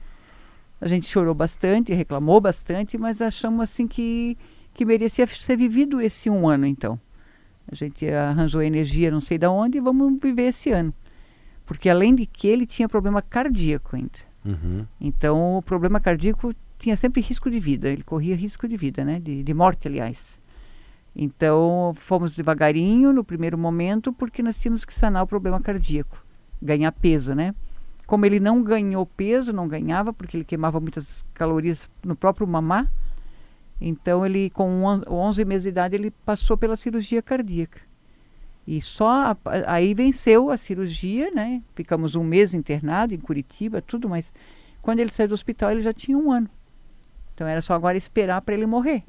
A 0.80 0.86
gente 0.86 1.06
chorou 1.06 1.34
bastante, 1.34 1.92
reclamou 1.92 2.40
bastante, 2.40 2.96
mas 2.96 3.20
achamos 3.20 3.62
assim 3.62 3.88
que 3.88 4.38
que 4.72 4.84
merecia 4.84 5.26
ser 5.26 5.56
vivido 5.56 6.00
esse 6.00 6.30
um 6.30 6.48
ano 6.48 6.66
então. 6.66 6.98
A 7.70 7.74
gente 7.74 8.08
arranjou 8.08 8.62
energia, 8.62 9.10
não 9.10 9.20
sei 9.20 9.36
de 9.36 9.46
onde, 9.46 9.78
e 9.78 9.80
vamos 9.80 10.20
viver 10.20 10.44
esse 10.44 10.70
ano. 10.70 10.94
Porque 11.70 11.88
além 11.88 12.16
de 12.16 12.26
que 12.26 12.48
ele 12.48 12.66
tinha 12.66 12.88
problema 12.88 13.22
cardíaco 13.22 13.94
ainda. 13.94 14.18
Uhum. 14.44 14.84
Então 15.00 15.56
o 15.56 15.62
problema 15.62 16.00
cardíaco 16.00 16.52
tinha 16.76 16.96
sempre 16.96 17.20
risco 17.20 17.48
de 17.48 17.60
vida, 17.60 17.88
ele 17.88 18.02
corria 18.02 18.34
risco 18.34 18.66
de 18.66 18.76
vida, 18.76 19.04
né? 19.04 19.20
De, 19.20 19.44
de 19.44 19.54
morte, 19.54 19.86
aliás. 19.86 20.40
Então 21.14 21.92
fomos 21.94 22.34
devagarinho 22.34 23.12
no 23.12 23.22
primeiro 23.22 23.56
momento 23.56 24.12
porque 24.12 24.42
nós 24.42 24.58
tínhamos 24.58 24.84
que 24.84 24.92
sanar 24.92 25.22
o 25.22 25.28
problema 25.28 25.60
cardíaco, 25.60 26.26
ganhar 26.60 26.90
peso, 26.90 27.36
né? 27.36 27.54
Como 28.04 28.26
ele 28.26 28.40
não 28.40 28.64
ganhou 28.64 29.06
peso, 29.06 29.52
não 29.52 29.68
ganhava 29.68 30.12
porque 30.12 30.38
ele 30.38 30.44
queimava 30.44 30.80
muitas 30.80 31.24
calorias 31.32 31.88
no 32.04 32.16
próprio 32.16 32.48
mamá, 32.48 32.88
então 33.80 34.26
ele 34.26 34.50
com 34.50 34.82
11 35.08 35.44
meses 35.44 35.62
de 35.62 35.68
idade 35.68 35.94
ele 35.94 36.10
passou 36.10 36.56
pela 36.56 36.74
cirurgia 36.74 37.22
cardíaca. 37.22 37.80
E 38.70 38.80
só 38.80 39.36
aí 39.66 39.94
venceu 39.94 40.48
a 40.48 40.56
cirurgia, 40.56 41.28
né? 41.32 41.60
Ficamos 41.74 42.14
um 42.14 42.22
mês 42.22 42.54
internado 42.54 43.12
em 43.12 43.18
Curitiba, 43.18 43.82
tudo, 43.82 44.08
mas 44.08 44.32
quando 44.80 45.00
ele 45.00 45.10
saiu 45.10 45.26
do 45.26 45.34
hospital 45.34 45.72
ele 45.72 45.80
já 45.80 45.92
tinha 45.92 46.16
um 46.16 46.30
ano. 46.30 46.48
Então 47.34 47.48
era 47.48 47.60
só 47.60 47.74
agora 47.74 47.96
esperar 47.96 48.40
para 48.42 48.54
ele 48.54 48.66
morrer. 48.66 49.02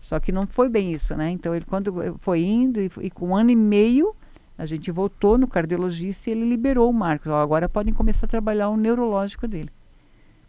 Só 0.00 0.18
que 0.18 0.32
não 0.32 0.48
foi 0.48 0.68
bem 0.68 0.92
isso, 0.92 1.14
né? 1.14 1.30
Então 1.30 1.54
ele 1.54 1.64
quando 1.64 2.18
foi 2.18 2.42
indo 2.42 2.80
e, 2.80 2.90
e, 3.02 3.08
com 3.08 3.28
um 3.28 3.36
ano 3.36 3.52
e 3.52 3.56
meio 3.56 4.16
a 4.58 4.66
gente 4.66 4.90
voltou 4.90 5.38
no 5.38 5.46
cardiologista 5.46 6.28
e 6.28 6.32
ele 6.32 6.44
liberou 6.44 6.90
o 6.90 6.92
Marcos. 6.92 7.28
Ó, 7.28 7.40
agora 7.40 7.68
podem 7.68 7.94
começar 7.94 8.26
a 8.26 8.28
trabalhar 8.28 8.68
o 8.68 8.76
neurológico 8.76 9.46
dele. 9.46 9.70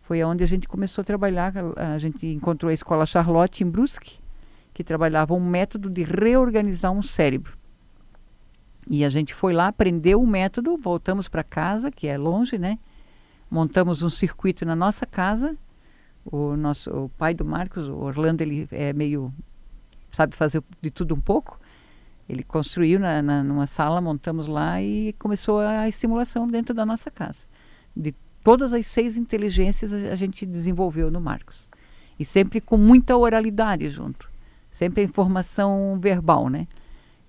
Foi 0.01 0.23
onde 0.23 0.43
a 0.43 0.47
gente 0.47 0.67
começou 0.67 1.03
a 1.03 1.05
trabalhar. 1.05 1.53
A, 1.55 1.93
a 1.93 1.97
gente 1.99 2.25
encontrou 2.25 2.71
a 2.71 2.73
escola 2.73 3.05
Charlotte 3.05 3.63
em 3.63 3.69
Brusque, 3.69 4.17
que 4.73 4.83
trabalhava 4.83 5.35
um 5.35 5.39
método 5.39 5.87
de 5.87 6.01
reorganizar 6.01 6.91
um 6.91 7.03
cérebro. 7.03 7.55
E 8.89 9.03
a 9.03 9.09
gente 9.09 9.33
foi 9.33 9.53
lá, 9.53 9.67
aprendeu 9.67 10.21
o 10.21 10.27
método, 10.27 10.77
voltamos 10.77 11.27
para 11.27 11.43
casa, 11.43 11.91
que 11.91 12.07
é 12.07 12.17
longe, 12.17 12.57
né? 12.57 12.79
Montamos 13.49 14.01
um 14.01 14.09
circuito 14.09 14.65
na 14.65 14.75
nossa 14.75 15.05
casa. 15.05 15.55
O 16.25 16.55
nosso 16.55 16.89
o 16.89 17.09
pai 17.09 17.33
do 17.33 17.45
Marcos, 17.45 17.87
o 17.87 17.95
Orlando, 17.95 18.41
ele 18.41 18.67
é 18.71 18.91
meio 18.93 19.33
sabe 20.11 20.35
fazer 20.35 20.63
de 20.81 20.89
tudo 20.89 21.15
um 21.15 21.21
pouco. 21.21 21.59
Ele 22.27 22.43
construiu 22.43 22.99
na, 22.99 23.21
na, 23.21 23.43
numa 23.43 23.67
sala, 23.67 24.01
montamos 24.01 24.47
lá 24.47 24.81
e 24.81 25.13
começou 25.13 25.59
a 25.59 25.87
estimulação 25.87 26.47
dentro 26.47 26.73
da 26.73 26.85
nossa 26.85 27.09
casa. 27.09 27.45
De 27.95 28.13
todas 28.43 28.73
as 28.73 28.87
seis 28.87 29.15
inteligências 29.17 29.93
a, 29.93 30.11
a 30.11 30.15
gente 30.15 30.45
desenvolveu 30.45 31.09
no 31.09 31.21
Marcos. 31.21 31.69
E 32.19 32.25
sempre 32.25 32.59
com 32.59 32.77
muita 32.77 33.15
oralidade 33.15 33.89
junto 33.89 34.29
Sempre 34.77 35.01
a 35.01 35.05
informação 35.05 35.97
verbal, 35.99 36.49
né? 36.49 36.67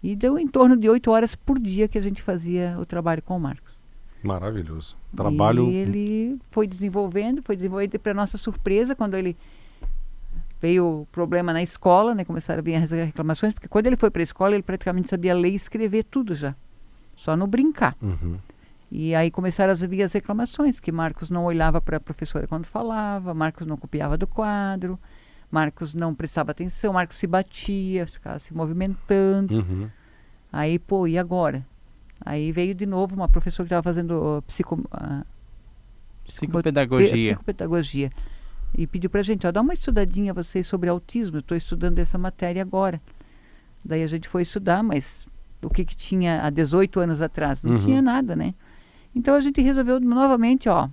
E 0.03 0.15
deu 0.15 0.39
em 0.39 0.47
torno 0.47 0.77
de 0.77 0.89
oito 0.89 1.11
horas 1.11 1.35
por 1.35 1.59
dia 1.59 1.89
que 1.89 1.99
a 1.99 2.01
gente 2.01 2.23
fazia 2.23 2.77
o 2.79 2.87
trabalho 2.87 3.23
com 3.23 3.37
o 3.37 3.41
Marcos. 3.41 3.83
Maravilhoso. 4.23 4.97
Trabalho. 5.15 5.71
E 5.71 5.75
ele 5.75 6.39
foi 6.49 6.67
desenvolvendo, 6.67 7.43
foi 7.43 7.57
desenvolvendo 7.57 7.99
para 7.99 8.15
nossa 8.15 8.39
surpresa 8.39 8.95
quando 8.95 9.15
ele 9.15 9.37
veio 10.61 11.03
o 11.03 11.07
problema 11.07 11.53
na 11.53 11.63
escola, 11.63 12.15
né? 12.15 12.25
Começaram 12.25 12.61
a 12.61 12.63
vir 12.63 12.75
as 12.75 12.91
reclamações, 12.91 13.55
porque 13.55 13.69
quando 13.69 13.87
ele 13.87 13.97
foi 13.97 14.11
para 14.11 14.23
a 14.23 14.25
escola 14.25 14.55
ele 14.55 14.63
praticamente 14.63 15.09
sabia 15.09 15.35
ler 15.35 15.51
e 15.51 15.57
escrever 15.57 16.05
tudo 16.05 16.35
já, 16.35 16.55
só 17.15 17.37
no 17.37 17.47
brincar. 17.47 17.97
Uhum. 18.03 18.39
E 18.91 19.15
aí 19.15 19.31
começaram 19.31 19.73
a 19.73 19.87
vir 19.87 20.03
as 20.03 20.13
reclamações, 20.13 20.81
que 20.81 20.91
Marcos 20.91 21.31
não 21.31 21.45
olhava 21.45 21.81
para 21.81 21.99
a 21.99 22.01
professora 22.01 22.47
quando 22.47 22.65
falava, 22.65 23.35
Marcos 23.35 23.67
não 23.67 23.77
copiava 23.77 24.17
do 24.17 24.27
quadro, 24.27 24.99
Marcos 25.51 25.95
não 25.95 26.15
prestava 26.15 26.51
atenção, 26.51 26.93
Marcos 26.93 27.17
se 27.17 27.27
batia, 27.27 28.07
ficava 28.07 28.39
se 28.39 28.53
movimentando. 28.55 29.61
Uhum. 29.61 29.89
Aí, 30.53 30.79
pô, 30.79 31.07
e 31.07 31.19
agora? 31.19 31.67
Aí 32.21 32.53
veio 32.53 32.75
de 32.75 32.85
novo 32.85 33.15
uma 33.15 33.29
professora 33.29 33.67
que 33.67 33.69
estava 33.73 33.83
fazendo 33.83 34.39
uh, 34.39 34.43
psico, 34.43 34.75
uh, 34.77 35.25
psicopedagogia. 36.27 37.11
psicopedagogia. 37.11 38.11
E 38.77 38.87
pediu 38.87 39.09
para 39.09 39.21
a 39.21 39.25
gente, 39.25 39.47
ó, 39.47 39.53
dá 39.53 39.61
uma 39.61 39.73
estudadinha 39.73 40.35
vocês 40.35 40.67
sobre 40.67 40.91
autismo, 40.91 41.39
estou 41.39 41.57
estudando 41.57 41.99
essa 41.99 42.19
matéria 42.19 42.61
agora. 42.61 43.01
Daí 43.85 44.03
a 44.03 44.07
gente 44.07 44.29
foi 44.29 44.43
estudar, 44.43 44.83
mas 44.83 45.27
o 45.63 45.71
que, 45.71 45.85
que 45.85 45.97
tinha 45.97 46.43
há 46.45 46.51
18 46.51 47.01
anos 47.01 47.23
atrás? 47.23 47.65
Não 47.65 47.73
Uhum. 47.73 47.79
tinha 47.79 48.03
nada, 48.03 48.37
né? 48.37 48.55
Então 49.15 49.35
a 49.35 49.41
gente 49.41 49.61
resolveu 49.63 49.99
novamente, 50.01 50.69
ó, 50.69 50.89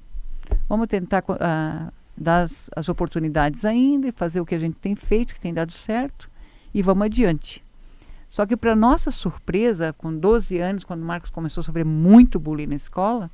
vamos 0.70 0.88
tentar 0.88 1.24
ah, 1.42 1.92
dar 2.18 2.44
as, 2.44 2.90
oportunidades 2.90 3.66
ainda 3.66 4.08
e 4.08 4.12
fazer 4.12 4.40
o 4.40 4.46
que 4.46 4.56
a 4.56 4.60
gente 4.60 4.76
tem 4.76 4.96
feito, 4.96 5.34
que 5.34 5.40
tem 5.40 5.54
dado 5.54 5.72
certo, 5.72 6.30
e 6.74 6.82
vamos 6.82 7.06
adiante. 7.06 7.64
Só 8.30 8.46
que 8.46 8.58
para 8.58 8.76
nossa 8.76 9.12
surpresa, 9.12 9.94
com 9.94 10.16
12 10.16 10.58
anos, 10.60 10.84
quando 10.84 11.02
o 11.02 11.06
Marcos 11.06 11.30
começou 11.30 11.62
a 11.62 11.64
sofrer 11.64 11.86
muito 11.86 12.40
bullying 12.40 12.68
na 12.68 12.76
escola, 12.76 13.32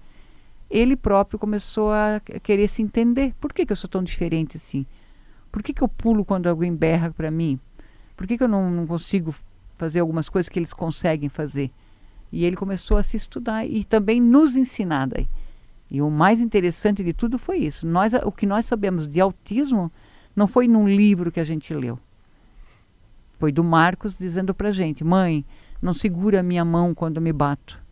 ele 0.70 0.96
próprio 0.96 1.40
começou 1.40 1.92
a 1.92 2.22
que- 2.24 2.40
querer 2.40 2.68
se 2.68 2.82
entender. 2.82 3.34
Por 3.40 3.54
que, 3.54 3.66
que 3.66 3.72
eu 3.72 3.76
sou 3.76 3.90
tão 3.90 4.04
diferente 4.04 4.58
assim? 4.58 4.86
Por 5.52 5.62
que, 5.62 5.74
que 5.74 5.82
eu 5.82 5.88
pulo 5.88 6.24
quando 6.24 6.48
alguém 6.48 6.74
berra 6.74 7.12
para 7.12 7.30
mim? 7.30 7.60
Por 8.16 8.26
que, 8.26 8.38
que 8.38 8.44
eu 8.44 8.48
não, 8.48 8.70
não 8.70 8.88
consigo 8.88 9.34
fazer 9.78 10.00
algumas 10.00 10.30
coisas 10.30 10.48
que 10.48 10.58
eles 10.58 10.74
conseguem 10.74 11.28
fazer? 11.28 11.72
E 12.32 12.46
ele 12.46 12.56
começou 12.56 12.96
a 12.98 13.04
se 13.04 13.18
estudar 13.18 13.66
e 13.66 13.84
também 13.84 14.22
nos 14.22 14.56
ensinar 14.56 15.08
daí. 15.08 15.28
E 15.92 16.02
o 16.02 16.10
mais 16.10 16.40
interessante 16.40 17.04
de 17.04 17.12
tudo 17.12 17.38
foi 17.38 17.58
isso. 17.58 17.86
Nós, 17.86 18.14
o 18.14 18.32
que 18.32 18.46
nós 18.46 18.66
sabemos 18.66 19.10
de 19.10 19.20
autismo 19.20 19.92
não 20.34 20.48
foi 20.48 20.66
num 20.66 20.88
livro 20.88 21.30
que 21.30 21.40
a 21.40 21.44
gente 21.44 21.74
leu. 21.74 22.00
Foi 23.38 23.52
do 23.52 23.62
Marcos 23.62 24.16
dizendo 24.16 24.56
pra 24.56 24.72
gente: 24.72 25.04
mãe, 25.04 25.46
não 25.82 25.94
segura 25.94 26.40
a 26.40 26.44
minha 26.44 26.64
mão 26.64 26.96
quando 26.96 27.18
eu 27.18 27.22
me 27.22 27.34
bato, 27.34 27.84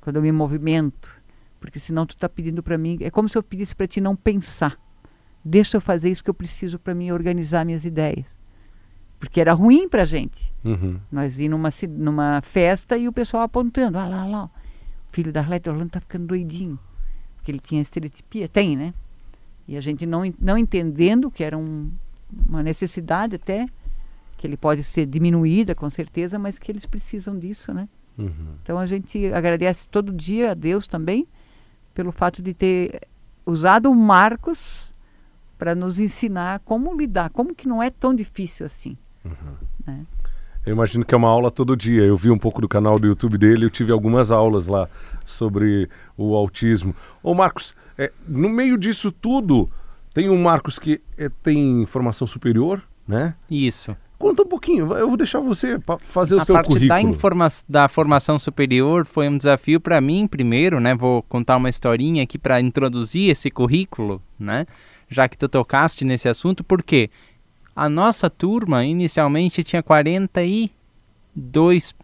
quando 0.00 0.16
eu 0.16 0.22
me 0.22 0.30
movimento, 0.30 1.20
porque 1.58 1.80
senão 1.80 2.06
tu 2.06 2.14
está 2.14 2.28
pedindo 2.28 2.62
para 2.62 2.78
mim. 2.78 2.98
É 3.00 3.10
como 3.10 3.28
se 3.28 3.36
eu 3.36 3.42
pedisse 3.42 3.74
para 3.74 3.88
ti 3.88 4.00
não 4.00 4.14
pensar. 4.14 4.78
Deixa 5.44 5.78
eu 5.78 5.80
fazer 5.80 6.08
isso 6.08 6.22
que 6.22 6.30
eu 6.30 6.34
preciso 6.34 6.78
para 6.78 6.94
mim 6.94 7.10
organizar 7.10 7.64
minhas 7.64 7.84
ideias. 7.84 8.26
Porque 9.18 9.40
era 9.40 9.52
ruim 9.52 9.88
para 9.88 10.04
gente. 10.04 10.54
Uhum. 10.64 11.00
Nós 11.10 11.40
íamos 11.40 11.58
numa, 11.58 11.94
numa 11.98 12.42
festa 12.42 12.96
e 12.96 13.08
o 13.08 13.12
pessoal 13.12 13.42
apontando: 13.42 13.98
ah 13.98 14.06
lá, 14.06 14.24
lá, 14.24 14.44
o 14.44 14.50
filho 15.12 15.32
da 15.32 15.40
Arlete 15.40 15.68
Orlando 15.68 15.88
está 15.88 15.98
ficando 16.00 16.28
doidinho. 16.28 16.78
Porque 17.42 17.50
ele 17.50 17.58
tinha 17.58 17.82
estereotipia, 17.82 18.48
tem, 18.48 18.76
né? 18.76 18.94
E 19.66 19.76
a 19.76 19.80
gente 19.80 20.06
não, 20.06 20.22
não 20.38 20.56
entendendo 20.56 21.28
que 21.28 21.42
era 21.42 21.58
um, 21.58 21.90
uma 22.48 22.62
necessidade 22.62 23.34
até, 23.34 23.66
que 24.38 24.46
ele 24.46 24.56
pode 24.56 24.84
ser 24.84 25.06
diminuída 25.06 25.74
com 25.74 25.90
certeza, 25.90 26.38
mas 26.38 26.56
que 26.56 26.70
eles 26.70 26.86
precisam 26.86 27.36
disso, 27.36 27.74
né? 27.74 27.88
Uhum. 28.16 28.54
Então 28.62 28.78
a 28.78 28.86
gente 28.86 29.26
agradece 29.32 29.88
todo 29.88 30.12
dia 30.12 30.52
a 30.52 30.54
Deus 30.54 30.86
também 30.86 31.26
pelo 31.92 32.12
fato 32.12 32.40
de 32.40 32.54
ter 32.54 33.08
usado 33.44 33.90
o 33.90 33.94
Marcos 33.94 34.94
para 35.58 35.74
nos 35.74 35.98
ensinar 35.98 36.60
como 36.60 36.96
lidar, 36.96 37.30
como 37.30 37.56
que 37.56 37.66
não 37.66 37.82
é 37.82 37.90
tão 37.90 38.14
difícil 38.14 38.64
assim. 38.64 38.96
né? 39.84 40.06
Eu 40.64 40.72
imagino 40.72 41.04
que 41.04 41.14
é 41.14 41.16
uma 41.16 41.28
aula 41.28 41.50
todo 41.50 41.76
dia. 41.76 42.02
Eu 42.02 42.16
vi 42.16 42.30
um 42.30 42.38
pouco 42.38 42.60
do 42.60 42.68
canal 42.68 42.98
do 42.98 43.06
YouTube 43.06 43.36
dele, 43.36 43.66
eu 43.66 43.70
tive 43.70 43.92
algumas 43.92 44.30
aulas 44.30 44.66
lá 44.66 44.88
sobre 45.24 45.88
o 46.16 46.34
autismo. 46.34 46.94
Ô 47.22 47.34
Marcos, 47.34 47.74
é, 47.98 48.12
no 48.26 48.48
meio 48.48 48.78
disso 48.78 49.10
tudo, 49.10 49.68
tem 50.14 50.30
um 50.30 50.40
Marcos 50.40 50.78
que 50.78 51.00
é, 51.18 51.28
tem 51.42 51.84
formação 51.86 52.26
superior, 52.26 52.82
né? 53.06 53.34
Isso. 53.50 53.96
Conta 54.18 54.42
um 54.42 54.46
pouquinho, 54.46 54.92
eu 54.92 55.08
vou 55.08 55.16
deixar 55.16 55.40
você 55.40 55.80
fazer 56.06 56.36
o 56.36 56.40
a 56.40 56.44
seu 56.44 56.54
parte 56.54 56.68
currículo. 56.68 56.88
da, 56.88 57.00
informa 57.00 57.48
da 57.68 57.88
formação 57.88 58.38
superior 58.38 59.04
foi 59.04 59.28
um 59.28 59.36
desafio 59.36 59.80
para 59.80 60.00
mim 60.00 60.28
primeiro, 60.28 60.78
né? 60.78 60.94
Vou 60.94 61.24
contar 61.24 61.56
uma 61.56 61.68
historinha 61.68 62.22
aqui 62.22 62.38
para 62.38 62.60
introduzir 62.60 63.30
esse 63.30 63.50
currículo, 63.50 64.22
né? 64.38 64.64
Já 65.08 65.28
que 65.28 65.36
tu 65.36 65.48
tocaste 65.48 66.04
nesse 66.04 66.28
assunto, 66.28 66.62
porque 66.62 67.10
a 67.74 67.88
nossa 67.88 68.28
turma 68.28 68.84
inicialmente 68.84 69.64
tinha 69.64 69.82
42 69.82 71.94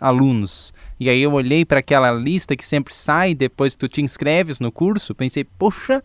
alunos. 0.00 0.72
E 1.00 1.08
aí 1.08 1.22
eu 1.22 1.32
olhei 1.32 1.64
para 1.64 1.78
aquela 1.78 2.10
lista 2.10 2.56
que 2.56 2.66
sempre 2.66 2.94
sai 2.94 3.34
depois 3.34 3.74
que 3.74 3.78
tu 3.78 3.88
te 3.88 4.02
inscreves 4.02 4.60
no 4.60 4.72
curso, 4.72 5.14
pensei, 5.14 5.44
poxa, 5.44 6.02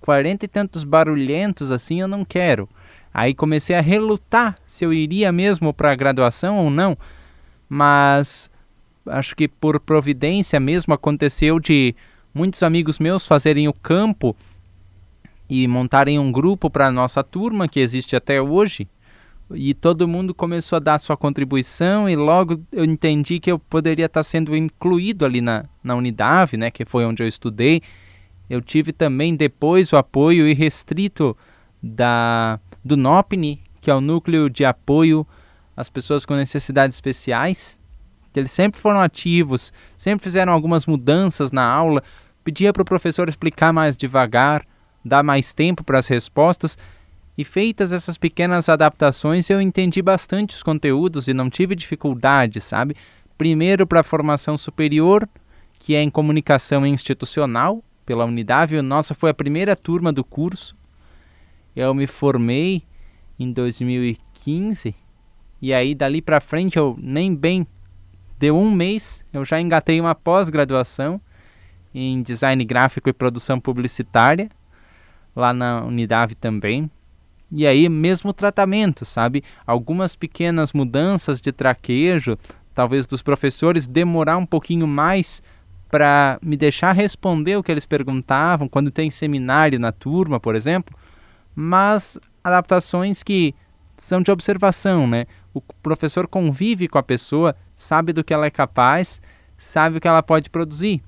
40 0.00 0.44
e 0.44 0.48
tantos 0.48 0.84
barulhentos 0.84 1.70
assim 1.70 2.00
eu 2.00 2.08
não 2.08 2.24
quero. 2.24 2.68
Aí 3.12 3.34
comecei 3.34 3.74
a 3.74 3.80
relutar 3.80 4.58
se 4.66 4.84
eu 4.84 4.92
iria 4.92 5.32
mesmo 5.32 5.72
para 5.72 5.90
a 5.90 5.94
graduação 5.94 6.58
ou 6.58 6.70
não, 6.70 6.96
mas 7.68 8.50
acho 9.06 9.34
que 9.34 9.48
por 9.48 9.80
providência 9.80 10.60
mesmo 10.60 10.92
aconteceu 10.92 11.58
de 11.58 11.94
muitos 12.34 12.62
amigos 12.62 12.98
meus 12.98 13.26
fazerem 13.26 13.66
o 13.66 13.72
campo 13.72 14.36
e 15.48 15.66
montarem 15.66 16.18
um 16.18 16.30
grupo 16.30 16.68
para 16.68 16.86
a 16.86 16.90
nossa 16.90 17.24
turma 17.24 17.68
que 17.68 17.80
existe 17.80 18.14
até 18.14 18.40
hoje. 18.40 18.88
E 19.54 19.72
todo 19.72 20.06
mundo 20.06 20.34
começou 20.34 20.76
a 20.76 20.80
dar 20.80 21.00
sua 21.00 21.16
contribuição 21.16 22.08
e 22.08 22.14
logo 22.14 22.60
eu 22.70 22.84
entendi 22.84 23.40
que 23.40 23.50
eu 23.50 23.58
poderia 23.58 24.04
estar 24.04 24.22
sendo 24.22 24.54
incluído 24.54 25.24
ali 25.24 25.40
na, 25.40 25.64
na 25.82 25.94
Unidade, 25.94 26.56
né, 26.56 26.70
que 26.70 26.84
foi 26.84 27.06
onde 27.06 27.22
eu 27.22 27.28
estudei. 27.28 27.80
Eu 28.48 28.60
tive 28.60 28.92
também 28.92 29.34
depois 29.34 29.92
o 29.92 29.96
apoio 29.96 30.46
irrestrito 30.46 31.36
da 31.82 32.60
do 32.84 32.96
NOPNI, 32.96 33.60
que 33.80 33.90
é 33.90 33.94
o 33.94 34.00
Núcleo 34.00 34.48
de 34.48 34.64
Apoio 34.64 35.26
às 35.76 35.88
Pessoas 35.88 36.24
com 36.24 36.34
Necessidades 36.34 36.96
Especiais. 36.96 37.78
Eles 38.34 38.52
sempre 38.52 38.80
foram 38.80 39.00
ativos, 39.00 39.72
sempre 39.96 40.22
fizeram 40.22 40.52
algumas 40.52 40.86
mudanças 40.86 41.50
na 41.50 41.64
aula, 41.64 42.02
pedia 42.44 42.72
para 42.72 42.82
o 42.82 42.86
professor 42.86 43.28
explicar 43.28 43.72
mais 43.72 43.96
devagar, 43.96 44.64
dar 45.04 45.22
mais 45.22 45.52
tempo 45.52 45.84
para 45.84 45.98
as 45.98 46.06
respostas. 46.06 46.78
E 47.36 47.44
feitas 47.44 47.92
essas 47.92 48.18
pequenas 48.18 48.68
adaptações, 48.68 49.48
eu 49.48 49.60
entendi 49.60 50.02
bastante 50.02 50.56
os 50.56 50.62
conteúdos 50.62 51.28
e 51.28 51.34
não 51.34 51.48
tive 51.48 51.76
dificuldade, 51.76 52.60
sabe? 52.60 52.96
Primeiro 53.36 53.86
para 53.86 54.00
a 54.00 54.04
formação 54.04 54.58
superior, 54.58 55.28
que 55.78 55.94
é 55.94 56.02
em 56.02 56.10
comunicação 56.10 56.84
institucional, 56.84 57.82
pela 58.04 58.24
Unidade. 58.24 58.80
Nossa, 58.80 59.14
foi 59.14 59.28
a 59.28 59.34
primeira 59.34 59.76
turma 59.76 60.10
do 60.10 60.24
curso. 60.24 60.74
Eu 61.76 61.94
me 61.94 62.06
formei 62.06 62.82
em 63.38 63.52
2015 63.52 64.94
e 65.60 65.74
aí 65.74 65.94
dali 65.94 66.22
para 66.22 66.40
frente 66.40 66.78
eu 66.78 66.96
nem 66.98 67.34
bem 67.34 67.66
deu 68.38 68.56
um 68.56 68.70
mês, 68.70 69.24
eu 69.32 69.44
já 69.44 69.60
engatei 69.60 70.00
uma 70.00 70.14
pós-graduação 70.14 71.20
em 71.94 72.22
design 72.22 72.64
gráfico 72.64 73.08
e 73.08 73.12
produção 73.12 73.60
publicitária 73.60 74.48
lá 75.38 75.52
na 75.52 75.84
Unidade 75.84 76.34
também. 76.34 76.90
E 77.50 77.66
aí 77.66 77.88
mesmo 77.88 78.32
tratamento, 78.32 79.04
sabe? 79.04 79.42
Algumas 79.66 80.14
pequenas 80.14 80.72
mudanças 80.72 81.40
de 81.40 81.50
traquejo, 81.50 82.36
talvez 82.74 83.06
dos 83.06 83.22
professores 83.22 83.86
demorar 83.86 84.36
um 84.36 84.44
pouquinho 84.44 84.86
mais 84.86 85.42
para 85.88 86.38
me 86.42 86.56
deixar 86.56 86.92
responder 86.92 87.56
o 87.56 87.62
que 87.62 87.72
eles 87.72 87.86
perguntavam 87.86 88.68
quando 88.68 88.90
tem 88.90 89.10
seminário 89.10 89.78
na 89.78 89.90
turma, 89.90 90.38
por 90.38 90.54
exemplo, 90.54 90.94
mas 91.54 92.18
adaptações 92.44 93.22
que 93.22 93.54
são 93.96 94.20
de 94.20 94.30
observação, 94.30 95.06
né? 95.06 95.26
O 95.54 95.62
professor 95.82 96.28
convive 96.28 96.88
com 96.88 96.98
a 96.98 97.02
pessoa, 97.02 97.56
sabe 97.74 98.12
do 98.12 98.22
que 98.22 98.34
ela 98.34 98.46
é 98.46 98.50
capaz, 98.50 99.22
sabe 99.56 99.96
o 99.96 100.00
que 100.00 100.06
ela 100.06 100.22
pode 100.22 100.50
produzir. 100.50 101.02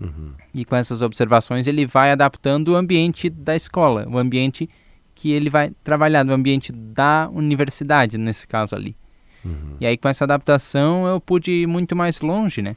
Uhum. 0.00 0.32
E 0.52 0.64
com 0.64 0.76
essas 0.76 1.02
observações 1.02 1.66
ele 1.66 1.86
vai 1.86 2.10
adaptando 2.10 2.68
o 2.68 2.76
ambiente 2.76 3.30
da 3.30 3.54
escola, 3.54 4.06
o 4.08 4.18
ambiente 4.18 4.68
que 5.14 5.30
ele 5.32 5.48
vai 5.48 5.70
trabalhar, 5.84 6.26
o 6.26 6.32
ambiente 6.32 6.72
da 6.72 7.28
universidade, 7.32 8.18
nesse 8.18 8.46
caso 8.46 8.74
ali. 8.74 8.96
Uhum. 9.44 9.76
E 9.80 9.86
aí 9.86 9.96
com 9.96 10.08
essa 10.08 10.24
adaptação 10.24 11.06
eu 11.06 11.20
pude 11.20 11.50
ir 11.50 11.66
muito 11.66 11.94
mais 11.94 12.20
longe, 12.20 12.60
né? 12.60 12.76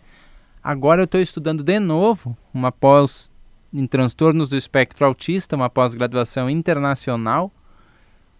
Agora 0.63 1.01
eu 1.01 1.05
estou 1.05 1.21
estudando 1.21 1.63
de 1.63 1.79
novo 1.79 2.37
uma 2.53 2.71
pós 2.71 3.31
em 3.73 3.85
transtornos 3.85 4.49
do 4.49 4.57
espectro 4.57 5.05
autista, 5.05 5.55
uma 5.55 5.69
pós-graduação 5.69 6.49
internacional, 6.49 7.51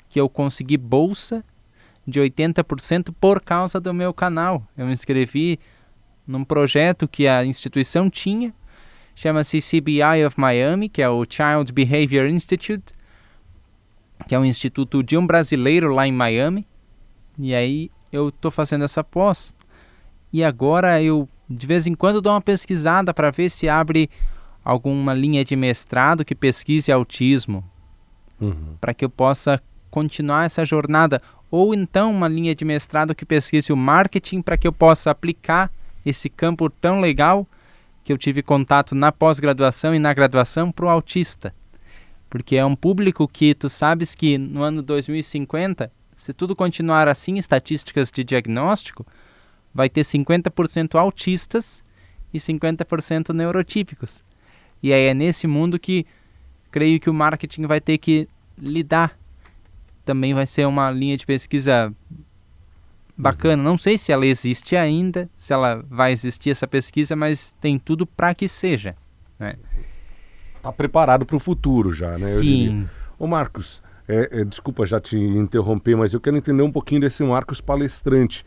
que 0.09 0.19
eu 0.19 0.29
consegui 0.29 0.77
bolsa 0.77 1.43
de 2.07 2.19
80% 2.19 3.13
por 3.19 3.41
causa 3.41 3.79
do 3.79 3.93
meu 3.93 4.13
canal. 4.13 4.65
Eu 4.77 4.85
me 4.85 4.93
inscrevi 4.93 5.59
num 6.25 6.43
projeto 6.43 7.07
que 7.07 7.27
a 7.27 7.45
instituição 7.45 8.09
tinha, 8.09 8.53
chama-se 9.17 9.57
CBI 9.59 10.23
of 10.27 10.39
Miami, 10.39 10.87
que 10.87 11.01
é 11.01 11.09
o 11.09 11.25
Child 11.27 11.73
Behavior 11.73 12.27
Institute, 12.27 12.93
que 14.27 14.35
é 14.35 14.39
um 14.39 14.45
instituto 14.45 15.01
de 15.01 15.17
um 15.17 15.25
brasileiro 15.25 15.91
lá 15.91 16.05
em 16.05 16.11
Miami. 16.11 16.67
E 17.35 17.55
aí 17.55 17.89
eu 18.11 18.29
estou 18.29 18.51
fazendo 18.51 18.85
essa 18.85 19.03
pós. 19.03 19.55
E 20.31 20.43
agora 20.43 21.01
eu 21.01 21.27
de 21.49 21.65
vez 21.65 21.87
em 21.87 21.95
quando 21.95 22.21
dou 22.21 22.31
uma 22.31 22.41
pesquisada 22.41 23.11
para 23.11 23.31
ver 23.31 23.49
se 23.49 23.67
abre 23.67 24.07
alguma 24.63 25.15
linha 25.15 25.43
de 25.43 25.55
mestrado 25.55 26.23
que 26.23 26.35
pesquise 26.35 26.91
autismo, 26.91 27.63
uhum. 28.39 28.75
para 28.79 28.93
que 28.93 29.03
eu 29.03 29.09
possa 29.09 29.59
continuar 29.89 30.45
essa 30.45 30.63
jornada, 30.63 31.23
ou 31.49 31.73
então 31.73 32.11
uma 32.11 32.27
linha 32.27 32.53
de 32.53 32.63
mestrado 32.63 33.15
que 33.15 33.25
pesquise 33.25 33.73
o 33.73 33.77
marketing 33.77 34.43
para 34.43 34.57
que 34.57 34.67
eu 34.67 34.73
possa 34.73 35.09
aplicar 35.09 35.71
esse 36.05 36.29
campo 36.29 36.69
tão 36.69 36.99
legal 36.99 37.47
que 38.07 38.13
eu 38.13 38.17
tive 38.17 38.41
contato 38.41 38.95
na 38.95 39.11
pós-graduação 39.11 39.93
e 39.93 39.99
na 39.99 40.13
graduação 40.13 40.71
para 40.71 40.85
o 40.85 40.89
autista. 40.89 41.53
Porque 42.29 42.55
é 42.55 42.65
um 42.65 42.73
público 42.73 43.27
que 43.27 43.53
tu 43.53 43.67
sabes 43.67 44.15
que 44.15 44.37
no 44.37 44.63
ano 44.63 44.81
2050, 44.81 45.91
se 46.15 46.31
tudo 46.31 46.55
continuar 46.55 47.09
assim, 47.09 47.37
estatísticas 47.37 48.09
de 48.09 48.23
diagnóstico, 48.23 49.05
vai 49.73 49.89
ter 49.89 50.05
50% 50.05 50.95
autistas 50.95 51.83
e 52.33 52.37
50% 52.37 53.33
neurotípicos. 53.33 54.23
E 54.81 54.93
aí 54.93 55.07
é 55.07 55.13
nesse 55.13 55.45
mundo 55.45 55.77
que 55.77 56.05
creio 56.71 57.01
que 57.01 57.09
o 57.09 57.13
marketing 57.13 57.65
vai 57.65 57.81
ter 57.81 57.97
que 57.97 58.25
lidar. 58.57 59.19
Também 60.05 60.33
vai 60.33 60.45
ser 60.45 60.65
uma 60.65 60.89
linha 60.89 61.17
de 61.17 61.25
pesquisa 61.25 61.93
bacana. 63.17 63.61
Não 63.61 63.77
sei 63.77 63.97
se 63.97 64.11
ela 64.11 64.25
existe 64.25 64.75
ainda, 64.75 65.29
se 65.35 65.51
ela 65.51 65.83
vai 65.89 66.11
existir 66.11 66.51
essa 66.51 66.67
pesquisa, 66.67 67.15
mas 67.15 67.55
tem 67.59 67.79
tudo 67.79 68.05
para 68.05 68.35
que 68.35 68.47
seja. 68.47 68.95
Né? 69.39 69.55
Tá 70.61 70.71
preparado 70.71 71.25
para 71.25 71.35
o 71.35 71.39
futuro 71.39 71.91
já, 71.91 72.17
né? 72.17 72.37
Sim. 72.37 72.87
Ô 73.17 73.25
Marcos, 73.25 73.81
é, 74.07 74.41
é, 74.41 74.43
desculpa 74.45 74.85
já 74.85 74.99
te 74.99 75.17
interromper, 75.17 75.95
mas 75.97 76.13
eu 76.13 76.19
quero 76.19 76.37
entender 76.37 76.63
um 76.63 76.71
pouquinho 76.71 77.01
desse 77.01 77.23
Marcos 77.23 77.59
palestrante. 77.59 78.45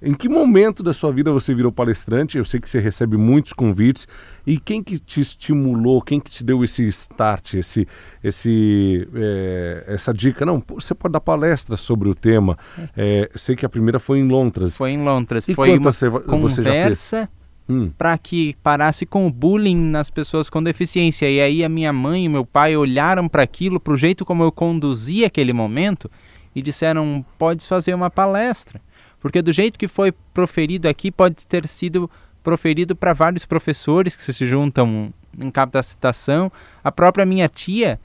Em 0.00 0.12
que 0.12 0.28
momento 0.28 0.82
da 0.82 0.92
sua 0.92 1.10
vida 1.10 1.32
você 1.32 1.54
virou 1.54 1.72
palestrante? 1.72 2.36
Eu 2.36 2.44
sei 2.44 2.60
que 2.60 2.68
você 2.68 2.78
recebe 2.78 3.16
muitos 3.16 3.52
convites. 3.52 4.06
E 4.46 4.58
quem 4.58 4.82
que 4.82 4.98
te 4.98 5.20
estimulou, 5.20 6.02
quem 6.02 6.20
que 6.20 6.30
te 6.30 6.44
deu 6.44 6.62
esse 6.62 6.86
start, 6.88 7.54
esse, 7.54 7.88
esse, 8.22 9.08
é, 9.14 9.84
essa 9.88 10.12
dica? 10.12 10.44
Não, 10.44 10.62
você 10.68 10.94
pode 10.94 11.12
dar 11.12 11.20
palestra 11.20 11.76
sobre 11.76 12.08
o 12.08 12.14
tema. 12.14 12.58
É, 12.96 13.30
eu 13.32 13.38
sei 13.38 13.56
que 13.56 13.64
a 13.64 13.68
primeira 13.68 13.98
foi 13.98 14.18
em 14.18 14.28
Londres. 14.28 14.76
Foi 14.76 14.90
em 14.90 15.02
Londres. 15.02 15.48
E 15.48 15.54
foi 15.54 15.76
uma 15.78 15.90
você, 15.90 16.10
conversa 16.10 17.28
hum. 17.68 17.90
para 17.96 18.16
que 18.18 18.54
parasse 18.62 19.06
com 19.06 19.26
o 19.26 19.30
bullying 19.30 19.76
nas 19.76 20.10
pessoas 20.10 20.50
com 20.50 20.62
deficiência. 20.62 21.30
E 21.30 21.40
aí 21.40 21.64
a 21.64 21.68
minha 21.68 21.92
mãe 21.92 22.26
e 22.26 22.28
meu 22.28 22.44
pai 22.44 22.76
olharam 22.76 23.28
para 23.28 23.42
aquilo, 23.42 23.80
para 23.80 23.94
o 23.94 23.96
jeito 23.96 24.24
como 24.24 24.42
eu 24.42 24.52
conduzia 24.52 25.26
aquele 25.26 25.52
momento 25.52 26.10
e 26.54 26.62
disseram, 26.62 27.24
podes 27.38 27.66
fazer 27.66 27.94
uma 27.94 28.10
palestra. 28.10 28.80
Porque 29.26 29.42
do 29.42 29.50
jeito 29.50 29.76
que 29.76 29.88
foi 29.88 30.12
proferido 30.12 30.88
aqui, 30.88 31.10
pode 31.10 31.44
ter 31.48 31.66
sido 31.66 32.08
proferido 32.44 32.94
para 32.94 33.12
vários 33.12 33.44
professores 33.44 34.14
que 34.14 34.22
se 34.22 34.46
juntam 34.46 35.12
em 35.36 35.50
capacitação. 35.50 36.52
A 36.84 36.92
própria 36.92 37.26
minha 37.26 37.48
tia, 37.48 37.98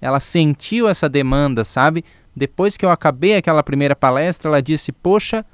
ela 0.00 0.18
sentiu 0.18 0.88
essa 0.88 1.10
demanda, 1.10 1.62
sabe? 1.62 2.02
Depois 2.34 2.78
que 2.78 2.86
eu 2.86 2.90
acabei 2.90 3.36
aquela 3.36 3.62
primeira 3.62 3.94
palestra, 3.94 4.48
ela 4.48 4.62
disse: 4.62 4.92
Poxa, 4.92 5.44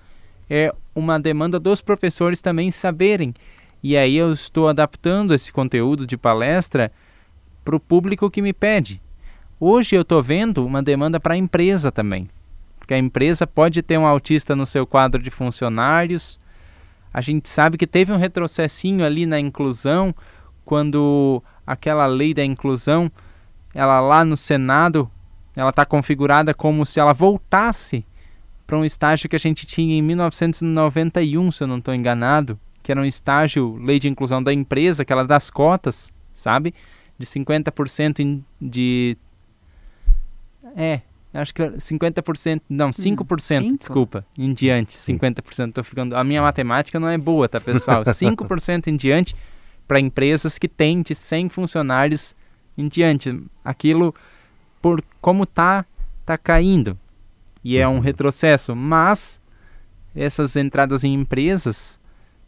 é 0.49 0.73
uma 0.95 1.19
demanda 1.19 1.59
dos 1.59 1.81
professores 1.81 2.41
também 2.41 2.71
saberem. 2.71 3.35
E 3.83 3.97
aí 3.97 4.17
eu 4.17 4.33
estou 4.33 4.69
adaptando 4.69 5.35
esse 5.35 5.53
conteúdo 5.53 6.07
de 6.07 6.17
palestra 6.17 6.93
para 7.65 7.75
o 7.75 7.81
público 7.81 8.31
que 8.31 8.41
me 8.41 8.53
pede. 8.53 9.03
Hoje 9.59 9.97
eu 9.97 10.03
estou 10.03 10.23
vendo 10.23 10.65
uma 10.65 10.81
demanda 10.81 11.19
para 11.19 11.35
a 11.35 11.37
empresa 11.37 11.91
também 11.91 12.31
porque 12.89 12.95
a 12.95 12.99
empresa 12.99 13.47
pode 13.47 13.83
ter 13.83 13.99
um 13.99 14.07
autista 14.07 14.57
no 14.57 14.65
seu 14.65 14.87
quadro 14.87 15.23
de 15.23 15.31
funcionários. 15.31 16.41
A 17.13 17.21
gente 17.21 17.47
sabe 17.47 17.77
que 17.77 17.87
teve 17.87 18.11
um 18.11 18.17
retrocessinho 18.17 19.05
ali 19.05 19.27
na 19.27 19.39
inclusão, 19.39 20.15
quando 20.65 21.43
aquela 21.67 22.07
lei 22.07 22.33
da 22.33 22.43
inclusão, 22.43 23.13
ela 23.75 24.01
lá 24.01 24.25
no 24.25 24.39
Senado, 24.39 25.11
ela 25.55 25.69
está 25.69 25.85
configurada 25.85 26.55
como 26.55 26.87
se 26.87 26.99
ela 26.99 27.13
voltasse 27.13 28.07
para 28.67 28.79
um 28.79 28.87
estágio 28.87 29.29
que 29.29 29.37
a 29.37 29.39
gente 29.39 29.67
tinha 29.67 29.95
em 29.95 30.01
1991, 30.01 31.53
se 31.53 31.65
eu 31.65 31.69
não 31.69 31.77
estou 31.77 31.95
enganado, 31.95 32.59
que 32.83 32.91
era 32.91 32.99
um 32.99 33.05
estágio, 33.05 33.77
lei 33.77 33.99
de 33.99 34.09
inclusão 34.09 34.43
da 34.43 34.51
empresa, 34.51 35.03
aquela 35.03 35.27
das 35.27 35.51
cotas, 35.51 36.11
sabe? 36.33 36.75
De 37.19 37.27
50% 37.27 38.43
de. 38.59 39.15
É, 40.75 41.03
acho 41.41 41.55
que 41.55 41.63
50%, 41.63 42.63
não, 42.69 42.91
5%, 42.91 43.63
hum, 43.63 43.77
desculpa, 43.77 44.25
em 44.37 44.53
diante, 44.53 44.97
50%, 44.97 45.73
tô 45.73 45.85
ficando, 45.85 46.17
a 46.17 46.25
minha 46.25 46.43
matemática 46.43 46.99
não 46.99 47.09
é 47.09 47.17
boa, 47.17 47.49
tá, 47.49 47.61
pessoal? 47.61 48.03
5% 48.07 48.87
em 48.89 48.97
diante 48.97 49.35
para 49.87 49.99
empresas 49.99 50.59
que 50.59 50.69
têm 50.69 51.01
de 51.01 51.15
100 51.15 51.49
funcionários 51.49 52.37
em 52.77 52.89
diante. 52.89 53.43
Aquilo 53.65 54.15
por 54.81 55.03
como 55.21 55.47
tá 55.47 55.85
tá 56.25 56.37
caindo. 56.37 56.99
E 57.65 57.79
é 57.79 57.89
um 57.89 57.95
uhum. 57.95 58.01
retrocesso, 58.01 58.77
mas 58.77 59.41
essas 60.15 60.57
entradas 60.57 61.05
em 61.05 61.15
empresas, 61.15 61.99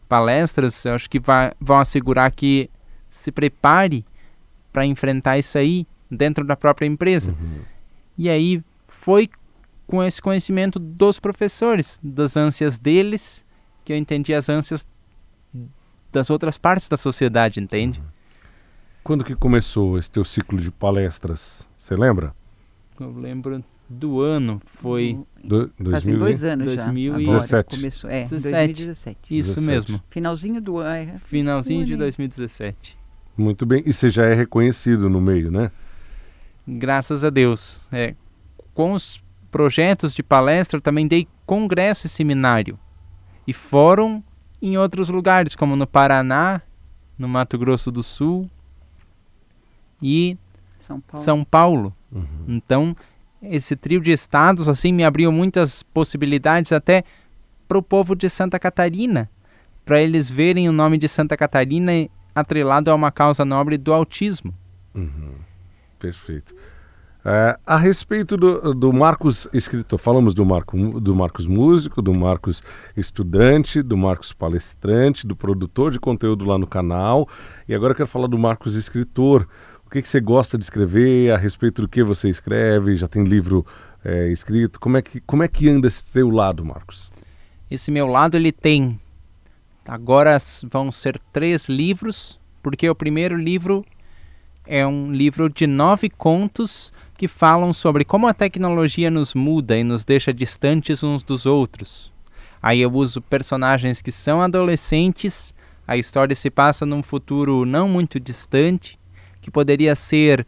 palestras, 0.07 0.85
eu 0.85 0.93
acho 0.93 1.09
que 1.09 1.19
vai, 1.19 1.51
vão 1.59 1.79
assegurar 1.79 2.31
que 2.31 2.69
se 3.09 3.31
prepare 3.31 4.05
para 4.71 4.85
enfrentar 4.85 5.37
isso 5.37 5.57
aí 5.57 5.85
dentro 6.09 6.45
da 6.45 6.55
própria 6.55 6.85
empresa. 6.85 7.31
Uhum. 7.31 7.61
E 8.17 8.29
aí 8.29 8.63
foi 9.01 9.29
com 9.87 10.03
esse 10.03 10.21
conhecimento 10.21 10.77
dos 10.77 11.19
professores, 11.19 11.99
das 12.03 12.37
ânsias 12.37 12.77
deles, 12.77 13.43
que 13.83 13.91
eu 13.91 13.97
entendi 13.97 14.31
as 14.31 14.47
ânsias 14.47 14.87
das 16.11 16.29
outras 16.29 16.57
partes 16.57 16.87
da 16.87 16.95
sociedade, 16.95 17.59
entende? 17.59 17.99
Uhum. 17.99 18.05
Quando 19.03 19.23
que 19.23 19.35
começou 19.35 19.97
esse 19.97 20.09
teu 20.09 20.23
ciclo 20.23 20.59
de 20.59 20.69
palestras? 20.69 21.67
Você 21.75 21.95
lembra? 21.95 22.35
Eu 22.99 23.11
lembro 23.11 23.63
do 23.89 24.21
ano, 24.21 24.61
foi... 24.65 25.19
Do, 25.43 25.71
Fazem 25.89 26.15
dois 26.15 26.43
anos 26.43 26.67
2017. 26.75 27.49
já. 27.49 27.63
Começou, 27.63 28.09
é, 28.09 28.25
2017. 28.25 29.35
Isso 29.35 29.55
17. 29.55 29.67
mesmo. 29.67 30.03
Finalzinho 30.11 30.61
do 30.61 30.77
ano. 30.77 31.11
É, 31.15 31.19
Finalzinho 31.25 31.85
de 31.85 31.95
2017. 31.95 32.95
Muito 33.35 33.65
bem. 33.65 33.81
E 33.83 33.91
você 33.91 34.09
já 34.09 34.25
é 34.25 34.35
reconhecido 34.35 35.09
no 35.09 35.19
meio, 35.19 35.49
né? 35.49 35.71
Graças 36.67 37.23
a 37.23 37.31
Deus. 37.31 37.81
É, 37.91 38.15
com 38.81 38.93
os 38.93 39.21
projetos 39.51 40.11
de 40.11 40.23
palestra, 40.23 40.77
eu 40.77 40.81
também 40.81 41.07
dei 41.07 41.27
congresso 41.45 42.07
e 42.07 42.09
seminário. 42.09 42.79
E 43.45 43.53
fórum 43.53 44.23
em 44.59 44.75
outros 44.75 45.07
lugares, 45.07 45.55
como 45.55 45.75
no 45.75 45.85
Paraná, 45.85 46.63
no 47.15 47.29
Mato 47.29 47.59
Grosso 47.59 47.91
do 47.91 48.01
Sul 48.01 48.49
e 50.01 50.35
São 50.79 50.99
Paulo. 50.99 51.23
São 51.23 51.43
Paulo. 51.43 51.95
Uhum. 52.11 52.25
Então, 52.47 52.97
esse 53.39 53.75
trio 53.75 54.01
de 54.01 54.09
estados 54.11 54.67
assim 54.67 54.91
me 54.91 55.03
abriu 55.03 55.31
muitas 55.31 55.83
possibilidades 55.83 56.71
até 56.71 57.03
para 57.67 57.77
o 57.77 57.83
povo 57.83 58.15
de 58.15 58.27
Santa 58.31 58.57
Catarina, 58.57 59.29
para 59.85 60.01
eles 60.01 60.27
verem 60.27 60.67
o 60.67 60.71
nome 60.71 60.97
de 60.97 61.07
Santa 61.07 61.37
Catarina 61.37 61.91
atrelado 62.33 62.89
a 62.89 62.95
uma 62.95 63.11
causa 63.11 63.45
nobre 63.45 63.77
do 63.77 63.93
autismo. 63.93 64.51
Uhum. 64.95 65.35
Perfeito. 65.99 66.55
É, 67.23 67.57
a 67.67 67.77
respeito 67.77 68.35
do, 68.35 68.73
do, 68.73 68.91
Marcos 68.91 69.47
escritor, 69.53 69.99
falamos 69.99 70.33
do, 70.33 70.43
Marco, 70.43 70.99
do 70.99 71.15
Marcos 71.15 71.45
músico, 71.45 72.01
do 72.01 72.13
Marcos 72.13 72.63
estudante, 72.97 73.83
do 73.83 73.95
Marcos 73.95 74.33
palestrante, 74.33 75.27
do 75.27 75.35
produtor 75.35 75.91
de 75.91 75.99
conteúdo 75.99 76.45
lá 76.45 76.57
no 76.57 76.65
canal. 76.65 77.29
E 77.67 77.75
agora 77.75 77.91
eu 77.91 77.95
quero 77.95 78.09
falar 78.09 78.27
do 78.27 78.39
Marcos 78.39 78.75
escritor. 78.75 79.47
O 79.85 79.89
que, 79.89 80.01
que 80.01 80.09
você 80.09 80.19
gosta 80.19 80.57
de 80.57 80.63
escrever? 80.63 81.31
A 81.31 81.37
respeito 81.37 81.83
do 81.83 81.87
que 81.87 82.03
você 82.03 82.27
escreve? 82.27 82.95
Já 82.95 83.07
tem 83.07 83.23
livro 83.23 83.65
é, 84.03 84.29
escrito? 84.29 84.79
Como 84.79 84.97
é, 84.97 85.01
que, 85.03 85.19
como 85.21 85.43
é 85.43 85.47
que 85.47 85.69
anda 85.69 85.87
esse 85.87 86.03
teu 86.05 86.29
lado, 86.31 86.65
Marcos? 86.65 87.11
Esse 87.69 87.91
meu 87.91 88.07
lado 88.07 88.35
ele 88.35 88.51
tem. 88.51 88.99
Agora 89.87 90.37
vão 90.71 90.91
ser 90.91 91.19
três 91.31 91.69
livros, 91.69 92.39
porque 92.63 92.89
o 92.89 92.95
primeiro 92.95 93.37
livro 93.37 93.85
é 94.65 94.85
um 94.87 95.11
livro 95.11 95.49
de 95.49 95.67
nove 95.67 96.09
contos 96.09 96.91
que 97.21 97.27
falam 97.27 97.71
sobre 97.71 98.03
como 98.03 98.27
a 98.27 98.33
tecnologia 98.33 99.11
nos 99.11 99.35
muda 99.35 99.77
e 99.77 99.83
nos 99.83 100.03
deixa 100.03 100.33
distantes 100.33 101.03
uns 101.03 101.21
dos 101.21 101.45
outros. 101.45 102.11
Aí 102.59 102.81
eu 102.81 102.91
uso 102.91 103.21
personagens 103.21 104.01
que 104.01 104.11
são 104.11 104.41
adolescentes, 104.41 105.53
a 105.87 105.95
história 105.95 106.35
se 106.35 106.49
passa 106.49 106.83
num 106.83 107.03
futuro 107.03 107.63
não 107.63 107.87
muito 107.87 108.19
distante, 108.19 108.97
que 109.39 109.51
poderia 109.51 109.95
ser 109.95 110.47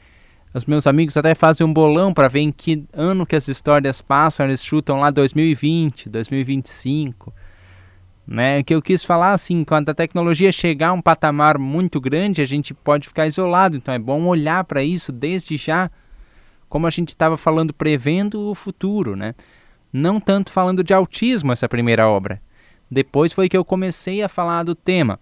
Os 0.51 0.65
meus 0.65 0.87
amigos 0.87 1.15
até 1.15 1.35
fazem 1.35 1.63
um 1.65 1.71
bolão 1.71 2.11
para 2.11 2.27
ver 2.27 2.39
em 2.39 2.51
que 2.51 2.83
ano 2.91 3.23
que 3.23 3.35
as 3.35 3.47
histórias 3.47 4.01
passam, 4.01 4.47
eles 4.47 4.63
chutam 4.63 4.99
lá 4.99 5.11
2020, 5.11 6.09
2025. 6.09 7.31
Né? 8.25 8.63
Que 8.63 8.73
eu 8.73 8.81
quis 8.81 9.03
falar 9.03 9.33
assim, 9.33 9.63
quando 9.63 9.89
a 9.89 9.93
tecnologia 9.93 10.51
chegar 10.51 10.89
a 10.89 10.93
um 10.93 11.01
patamar 11.03 11.59
muito 11.59 12.01
grande, 12.01 12.41
a 12.41 12.45
gente 12.45 12.73
pode 12.73 13.07
ficar 13.07 13.27
isolado. 13.27 13.77
Então 13.77 13.93
é 13.93 13.99
bom 13.99 14.25
olhar 14.25 14.63
para 14.63 14.83
isso 14.83 15.11
desde 15.11 15.55
já, 15.55 15.91
como 16.73 16.87
a 16.87 16.89
gente 16.89 17.09
estava 17.09 17.37
falando, 17.37 17.71
prevendo 17.71 18.49
o 18.49 18.55
futuro, 18.55 19.15
né? 19.15 19.35
Não 19.93 20.19
tanto 20.19 20.51
falando 20.51 20.83
de 20.83 20.91
autismo 20.91 21.51
essa 21.51 21.69
primeira 21.69 22.09
obra. 22.09 22.41
Depois 22.89 23.31
foi 23.31 23.47
que 23.47 23.55
eu 23.55 23.63
comecei 23.63 24.23
a 24.23 24.27
falar 24.27 24.63
do 24.63 24.73
tema. 24.73 25.19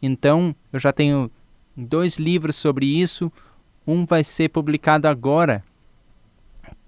Então, 0.00 0.56
eu 0.72 0.80
já 0.80 0.94
tenho 0.94 1.30
dois 1.76 2.16
livros 2.16 2.56
sobre 2.56 2.86
isso. 2.86 3.30
Um 3.86 4.06
vai 4.06 4.24
ser 4.24 4.48
publicado 4.48 5.06
agora. 5.06 5.62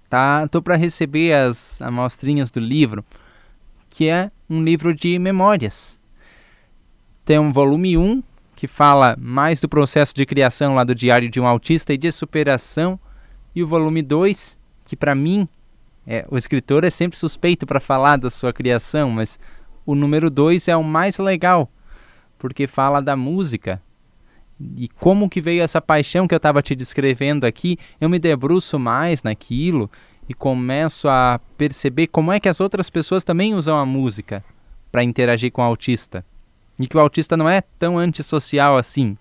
Tá, 0.09 0.47
tô 0.47 0.63
para 0.63 0.75
receber 0.75 1.33
as 1.33 1.79
amostrinhas 1.79 2.49
do 2.49 2.59
livro, 2.59 3.05
que 3.87 4.09
é 4.09 4.31
um 4.49 4.63
livro 4.63 4.95
de 4.95 5.19
memórias. 5.19 5.99
Tem 7.23 7.37
um 7.37 7.53
volume 7.53 7.95
1 7.95 8.23
que 8.55 8.65
fala 8.65 9.15
mais 9.19 9.61
do 9.61 9.69
processo 9.69 10.15
de 10.15 10.25
criação 10.25 10.73
lá 10.73 10.83
do 10.83 10.95
Diário 10.95 11.29
de 11.29 11.39
um 11.39 11.45
Autista 11.45 11.93
e 11.93 11.97
de 11.99 12.11
superação, 12.11 12.99
e 13.57 13.63
o 13.63 13.65
volume 13.65 14.03
2, 14.03 14.55
que 14.85 14.95
para 14.95 15.15
mim, 15.15 15.49
é, 16.05 16.23
o 16.29 16.37
escritor 16.37 16.83
é 16.83 16.91
sempre 16.91 17.17
suspeito 17.17 17.65
para 17.65 17.79
falar 17.79 18.15
da 18.15 18.29
sua 18.29 18.53
criação, 18.53 19.09
mas 19.09 19.39
o 19.83 19.95
número 19.95 20.29
2 20.29 20.67
é 20.67 20.77
o 20.77 20.83
mais 20.83 21.17
legal, 21.17 21.67
porque 22.37 22.67
fala 22.67 23.01
da 23.01 23.15
música, 23.15 23.81
e 24.75 24.87
como 24.87 25.27
que 25.27 25.41
veio 25.41 25.63
essa 25.63 25.81
paixão 25.81 26.27
que 26.27 26.35
eu 26.35 26.37
estava 26.37 26.61
te 26.61 26.75
descrevendo 26.75 27.45
aqui, 27.45 27.79
eu 27.99 28.07
me 28.07 28.19
debruço 28.19 28.77
mais 28.77 29.23
naquilo 29.23 29.89
e 30.29 30.35
começo 30.35 31.09
a 31.09 31.39
perceber 31.57 32.05
como 32.05 32.31
é 32.31 32.39
que 32.39 32.49
as 32.49 32.61
outras 32.61 32.91
pessoas 32.91 33.23
também 33.23 33.55
usam 33.55 33.75
a 33.75 33.87
música 33.87 34.45
para 34.91 35.03
interagir 35.03 35.51
com 35.51 35.63
o 35.63 35.65
autista. 35.65 36.23
E 36.79 36.85
que 36.85 36.95
o 36.95 36.99
autista 36.99 37.35
não 37.35 37.49
é 37.49 37.61
tão 37.79 37.97
antissocial 37.97 38.77
assim. 38.77 39.17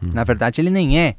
Uhum. 0.00 0.10
Na 0.14 0.22
verdade, 0.22 0.60
ele 0.60 0.70
nem 0.70 1.00
é. 1.00 1.16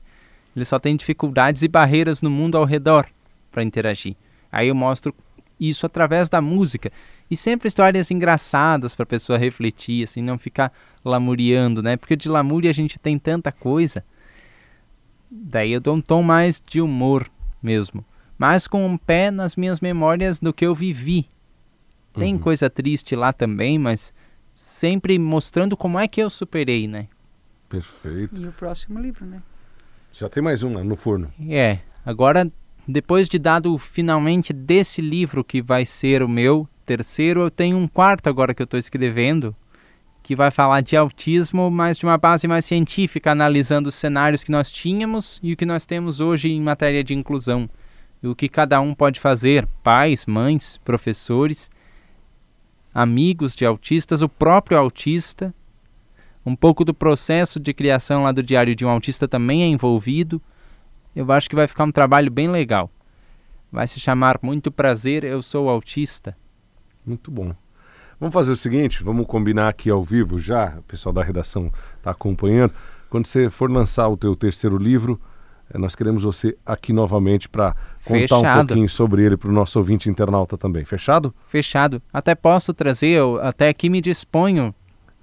Ele 0.56 0.66
só 0.66 0.80
tem 0.80 0.96
dificuldades 0.96 1.62
e 1.64 1.68
barreiras 1.68 2.22
no 2.22 2.30
mundo 2.30 2.58
ao 2.58 2.66
redor 2.66 3.08
para 3.52 3.64
interagir. 3.64 4.16
Aí 4.52 4.68
eu 4.68 4.76
mostro 4.76 5.14
isso 5.60 5.86
através 5.86 6.28
da 6.28 6.42
música. 6.42 6.92
E 7.30 7.36
sempre 7.36 7.68
histórias 7.68 8.12
engraçadas 8.12 8.96
para 8.96 9.04
a 9.04 9.08
pessoa 9.08 9.38
refletir, 9.38 10.04
assim, 10.04 10.22
não 10.22 10.38
ficar 10.38 10.74
lamuriando, 11.06 11.82
né? 11.82 11.96
Porque 11.96 12.16
de 12.16 12.28
lamúria 12.28 12.70
a 12.70 12.74
gente 12.74 13.00
tem 13.00 13.18
tanta 13.18 13.52
coisa. 13.52 14.04
Daí 15.30 15.72
eu 15.72 15.80
dou 15.80 15.96
um 15.96 16.02
tom 16.02 16.22
mais 16.22 16.62
de 16.66 16.82
humor 16.82 17.30
mesmo. 17.64 18.04
Mas 18.38 18.68
com 18.68 18.86
um 18.86 18.98
pé 18.98 19.32
nas 19.32 19.56
minhas 19.56 19.80
memórias 19.80 20.40
do 20.40 20.52
que 20.52 20.66
eu 20.66 20.76
vivi. 20.76 21.30
Tem 22.14 22.34
uhum. 22.34 22.40
coisa 22.40 22.70
triste 22.70 23.16
lá 23.16 23.32
também, 23.32 23.80
mas 23.80 24.14
sempre 24.54 25.18
mostrando 25.18 25.78
como 25.78 25.98
é 25.98 26.08
que 26.08 26.22
eu 26.22 26.30
superei, 26.30 26.88
né? 26.88 27.08
Perfeito. 27.70 28.42
E 28.42 28.46
o 28.46 28.52
próximo 28.52 29.00
livro, 29.00 29.26
né? 29.26 29.42
Já 30.12 30.30
tem 30.30 30.44
mais 30.44 30.64
um 30.64 30.74
lá 30.74 30.84
no 30.84 30.96
forno. 30.96 31.32
É. 31.50 31.80
Agora, 32.06 32.52
depois 32.88 33.30
de 33.30 33.40
dado 33.40 33.78
finalmente 33.78 34.52
desse 34.52 35.02
livro 35.02 35.44
que 35.44 35.62
vai 35.62 35.86
ser 35.86 36.22
o 36.24 36.30
meu 36.30 36.68
terceiro, 36.86 37.42
eu 37.42 37.52
tenho 37.52 37.78
um 37.78 37.88
quarto 37.88 38.28
agora 38.28 38.54
que 38.54 38.62
eu 38.62 38.66
estou 38.66 38.80
escrevendo, 38.80 39.56
que 40.24 40.36
vai 40.36 40.52
falar 40.52 40.82
de 40.82 40.96
autismo, 40.96 41.70
mas 41.72 41.98
de 41.98 42.06
uma 42.06 42.18
base 42.18 42.48
mais 42.48 42.66
científica, 42.66 43.32
analisando 43.32 43.90
os 43.90 43.96
cenários 43.96 44.44
que 44.44 44.52
nós 44.52 44.72
tínhamos 44.72 45.40
e 45.42 45.54
o 45.54 45.58
que 45.58 45.66
nós 45.66 45.86
temos 45.86 46.20
hoje 46.20 46.50
em 46.50 46.62
matéria 46.62 47.04
de 47.04 47.14
inclusão. 47.14 47.70
E 48.22 48.28
o 48.28 48.36
que 48.36 48.48
cada 48.48 48.80
um 48.80 48.94
pode 48.94 49.20
fazer, 49.20 49.68
pais, 49.82 50.26
mães, 50.26 50.80
professores, 50.84 51.72
amigos 52.94 53.56
de 53.56 53.66
autistas, 53.66 54.22
o 54.22 54.30
próprio 54.30 54.78
autista. 54.78 55.54
Um 56.46 56.56
pouco 56.56 56.84
do 56.84 56.94
processo 56.94 57.60
de 57.60 57.74
criação 57.74 58.24
lá 58.24 58.32
do 58.32 58.42
Diário 58.42 58.76
de 58.76 58.86
um 58.86 58.90
Autista 58.90 59.28
também 59.28 59.64
é 59.64 59.68
envolvido. 59.68 60.42
Eu 61.16 61.32
acho 61.32 61.50
que 61.50 61.56
vai 61.56 61.68
ficar 61.68 61.84
um 61.84 61.92
trabalho 61.92 62.32
bem 62.32 62.50
legal. 62.50 62.90
Vai 63.72 63.88
se 63.88 64.00
chamar 64.00 64.40
Muito 64.42 64.72
Prazer, 64.72 65.24
Eu 65.24 65.42
Sou 65.42 65.70
Autista. 65.70 66.36
Muito 67.06 67.30
bom. 67.30 67.54
Vamos 68.20 68.34
fazer 68.34 68.52
o 68.52 68.56
seguinte, 68.56 69.04
vamos 69.04 69.26
combinar 69.26 69.68
aqui 69.70 69.90
ao 69.90 70.04
vivo 70.04 70.38
já, 70.38 70.76
o 70.78 70.84
pessoal 70.84 71.12
da 71.12 71.24
redação 71.24 71.72
está 71.98 72.12
acompanhando. 72.12 72.72
Quando 73.10 73.26
você 73.26 73.50
for 73.50 73.70
lançar 73.70 74.08
o 74.10 74.16
teu 74.16 74.36
terceiro 74.36 74.78
livro, 74.78 75.20
eh, 75.74 75.78
nós 75.78 75.96
queremos 75.96 76.24
você 76.24 76.56
aqui 76.64 76.94
novamente 76.94 77.50
para 77.50 77.76
contar 78.06 78.38
um 78.38 78.66
pouquinho 78.66 78.88
sobre 78.88 79.26
ele 79.26 79.36
para 79.36 79.50
o 79.50 79.52
nosso 79.52 79.80
ouvinte 79.80 80.08
internauta 80.08 80.58
também. 80.58 80.86
Fechado? 80.86 81.34
Fechado. 81.48 82.02
Até 82.14 82.36
posso 82.36 82.74
trazer, 82.74 83.08
eu 83.08 83.40
até 83.42 83.70
aqui 83.70 83.90
me 83.90 84.00
disponho. 84.00 84.74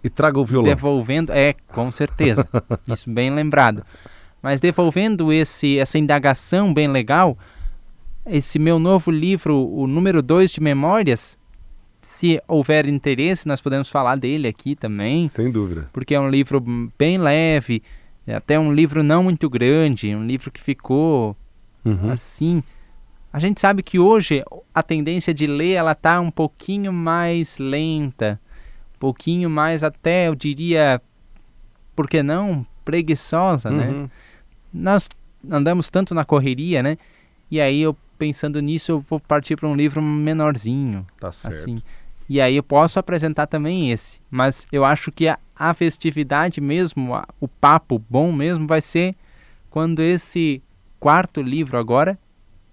E 0.03 0.09
traga 0.09 0.39
o 0.39 0.45
violão. 0.45 0.69
Devolvendo, 0.69 1.33
é, 1.33 1.55
com 1.69 1.91
certeza. 1.91 2.49
Isso 2.87 3.11
bem 3.11 3.31
lembrado. 3.31 3.85
Mas 4.41 4.61
devolvendo 4.61 5.33
esse, 5.33 5.79
essa 5.79 5.99
indagação 5.99 6.73
bem 6.73 6.89
legal, 6.89 7.37
esse 8.25 8.59
meu 8.59 8.79
novo 8.79 9.11
livro, 9.11 9.57
o 9.57 9.87
número 9.87 10.23
2 10.23 10.53
de 10.53 10.61
memórias, 10.61 11.39
se 12.01 12.41
houver 12.47 12.87
interesse, 12.87 13.49
nós 13.49 13.61
podemos 13.61 13.89
falar 13.89 14.17
dele 14.17 14.47
aqui 14.47 14.77
também. 14.77 15.29
Sem 15.29 15.51
dúvida. 15.51 15.89
Porque 15.93 16.15
é 16.15 16.21
um 16.21 16.31
livro 16.31 16.63
bem 16.97 17.19
leve, 17.19 17.83
é 18.27 18.35
até 18.35 18.59
um 18.59 18.73
livro 18.73 19.03
não 19.03 19.25
muito 19.25 19.49
grande, 19.49 20.15
um 20.15 20.27
livro 20.27 20.51
que 20.51 20.61
ficou 20.61 21.37
uhum. 21.85 22.11
assim. 22.11 22.63
A 23.33 23.39
gente 23.39 23.61
sabe 23.61 23.83
que 23.83 23.99
hoje 23.99 24.43
a 24.75 24.83
tendência 24.83 25.35
de 25.35 25.47
ler 25.47 25.73
ela 25.73 25.95
tá 25.95 26.21
um 26.21 26.31
pouquinho 26.31 26.93
mais 26.93 27.59
lenta, 27.59 28.41
pouquinho 28.99 29.49
mais 29.49 29.83
até 29.83 30.29
eu 30.29 30.35
diria, 30.35 31.01
por 31.95 32.09
que 32.09 32.23
não, 32.23 32.67
preguiçosa, 32.85 33.71
né? 33.71 33.89
uhum. 33.89 34.03
né? 34.03 34.11
Nós 34.73 35.09
andamos 35.51 35.89
tanto 35.89 36.15
na 36.15 36.25
correria, 36.25 36.83
né? 36.83 36.99
E 37.51 37.61
aí 37.61 37.81
eu 37.81 37.97
pensando 38.19 38.61
nisso, 38.61 38.93
eu 38.93 39.01
vou 39.01 39.21
partir 39.21 39.57
para 39.57 39.69
um 39.69 39.77
livro 39.77 40.03
menorzinho. 40.03 41.07
Tá 41.19 41.31
certo. 41.31 41.55
Assim. 41.55 41.83
E 42.29 42.41
aí 42.41 42.57
eu 42.57 42.63
posso 42.63 42.99
apresentar 42.99 43.47
também 43.47 43.91
esse. 43.91 44.21
Mas 44.31 44.67
eu 44.71 44.85
acho 44.85 45.11
que 45.11 45.29
a, 45.29 45.39
a 45.57 45.73
festividade 45.73 46.61
mesmo, 46.61 47.15
a, 47.15 47.27
o 47.41 47.49
papo 47.49 48.03
bom 48.11 48.33
mesmo, 48.33 48.67
vai 48.67 48.83
ser 48.83 49.15
quando 49.71 50.03
esse 50.03 50.63
quarto 51.01 51.41
livro 51.41 51.79
agora 51.79 52.19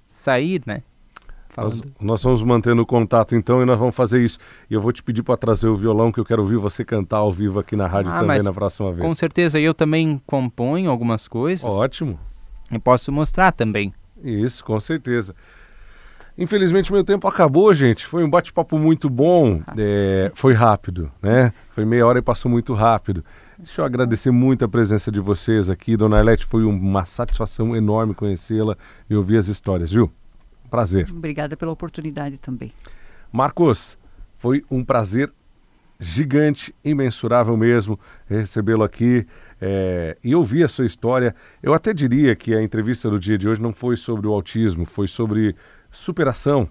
sair, 0.07 0.61
né? 0.65 0.81
Nós, 1.57 1.83
nós, 2.01 2.23
vamos 2.23 2.41
mantendo 2.43 2.85
contato 2.85 3.35
então 3.35 3.61
e 3.61 3.65
nós 3.65 3.79
vamos 3.79 3.95
fazer 3.95 4.23
isso. 4.23 4.37
E 4.69 4.73
eu 4.73 4.81
vou 4.81 4.91
te 4.91 5.01
pedir 5.01 5.23
para 5.23 5.37
trazer 5.37 5.67
o 5.67 5.75
violão 5.75 6.11
que 6.11 6.19
eu 6.19 6.25
quero 6.25 6.41
ouvir 6.41 6.57
você 6.57 6.83
cantar 6.83 7.17
ao 7.17 7.31
vivo 7.31 7.59
aqui 7.59 7.75
na 7.75 7.87
rádio 7.87 8.11
ah, 8.11 8.19
também 8.19 8.41
na 8.43 8.53
próxima 8.53 8.91
vez. 8.91 9.07
Com 9.07 9.15
certeza, 9.15 9.59
eu 9.59 9.73
também 9.73 10.21
componho 10.25 10.89
algumas 10.89 11.27
coisas. 11.27 11.63
Ótimo. 11.63 12.19
E 12.71 12.79
posso 12.79 13.11
mostrar 13.11 13.51
também. 13.51 13.93
Isso, 14.23 14.63
com 14.63 14.79
certeza. 14.79 15.35
Infelizmente, 16.37 16.91
meu 16.91 17.03
tempo 17.03 17.27
acabou, 17.27 17.73
gente. 17.73 18.05
Foi 18.05 18.23
um 18.23 18.29
bate-papo 18.29 18.77
muito 18.77 19.09
bom. 19.09 19.61
É, 19.77 20.31
foi 20.35 20.53
rápido, 20.53 21.09
né? 21.21 21.53
Foi 21.69 21.85
meia 21.85 22.05
hora 22.05 22.19
e 22.19 22.21
passou 22.21 22.51
muito 22.51 22.73
rápido. 22.73 23.23
Deixa 23.57 23.81
eu 23.81 23.85
agradecer 23.85 24.31
muito 24.31 24.65
a 24.65 24.67
presença 24.67 25.09
de 25.09 25.21
vocês 25.21 25.69
aqui. 25.69 25.95
Dona 25.95 26.19
Elete, 26.19 26.45
foi 26.45 26.65
uma 26.65 27.05
satisfação 27.05 27.73
enorme 27.75 28.13
conhecê-la 28.13 28.75
e 29.09 29.15
ouvir 29.15 29.37
as 29.37 29.47
histórias, 29.47 29.93
viu? 29.93 30.11
Prazer. 30.75 31.07
Obrigada 31.09 31.55
pela 31.55 31.71
oportunidade 31.71 32.37
também. 32.37 32.73
Marcos, 33.31 33.97
foi 34.37 34.61
um 34.69 34.83
prazer 34.83 35.31
gigante, 35.97 36.75
imensurável 36.83 37.55
mesmo 37.55 37.97
recebê-lo 38.27 38.83
aqui 38.83 39.25
é, 39.61 40.17
e 40.21 40.35
ouvir 40.35 40.65
a 40.65 40.67
sua 40.67 40.85
história. 40.85 41.33
Eu 41.63 41.73
até 41.73 41.93
diria 41.93 42.35
que 42.35 42.53
a 42.53 42.61
entrevista 42.61 43.09
do 43.09 43.17
dia 43.17 43.37
de 43.37 43.47
hoje 43.47 43.61
não 43.61 43.71
foi 43.71 43.95
sobre 43.95 44.27
o 44.27 44.33
autismo, 44.33 44.85
foi 44.85 45.07
sobre 45.07 45.55
superação. 45.89 46.67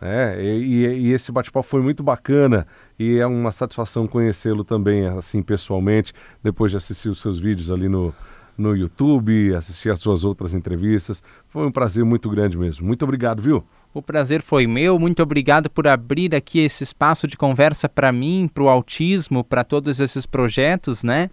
Né? 0.00 0.42
E, 0.42 0.46
e, 0.46 0.86
e 0.86 1.12
esse 1.12 1.30
bate-papo 1.30 1.68
foi 1.68 1.82
muito 1.82 2.02
bacana 2.02 2.66
e 2.98 3.18
é 3.18 3.26
uma 3.26 3.52
satisfação 3.52 4.06
conhecê-lo 4.06 4.64
também, 4.64 5.06
assim, 5.06 5.42
pessoalmente, 5.42 6.14
depois 6.42 6.70
de 6.70 6.78
assistir 6.78 7.10
os 7.10 7.20
seus 7.20 7.38
vídeos 7.38 7.70
ali 7.70 7.90
no, 7.90 8.14
no 8.56 8.76
YouTube, 8.76 9.54
assistir 9.54 9.90
as 9.90 9.98
suas 9.98 10.24
outras 10.24 10.54
entrevistas. 10.54 11.22
Foi 11.48 11.66
um 11.66 11.72
prazer 11.72 12.04
muito 12.04 12.28
grande 12.28 12.56
mesmo. 12.56 12.86
Muito 12.86 13.02
obrigado, 13.04 13.42
viu? 13.42 13.64
O 13.92 14.02
prazer 14.02 14.42
foi 14.42 14.66
meu. 14.66 14.98
Muito 14.98 15.22
obrigado 15.22 15.70
por 15.70 15.86
abrir 15.86 16.34
aqui 16.34 16.58
esse 16.58 16.82
espaço 16.82 17.28
de 17.28 17.36
conversa 17.36 17.88
para 17.88 18.10
mim, 18.10 18.50
para 18.52 18.64
o 18.64 18.68
autismo, 18.68 19.44
para 19.44 19.62
todos 19.62 20.00
esses 20.00 20.26
projetos, 20.26 21.04
né? 21.04 21.30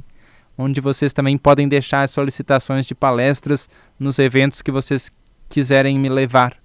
onde 0.57 0.82
vocês 0.82 1.14
também 1.14 1.38
podem 1.38 1.68
deixar 1.68 2.01
as 2.01 2.09
solicitações 2.12 2.86
de 2.86 2.93
palestras 2.93 3.70
nos 3.99 4.20
eventos 4.20 4.62
que 4.62 4.72
vocês 4.72 5.12
quiserem 5.49 5.97
me 5.97 6.09
levar. 6.09 6.57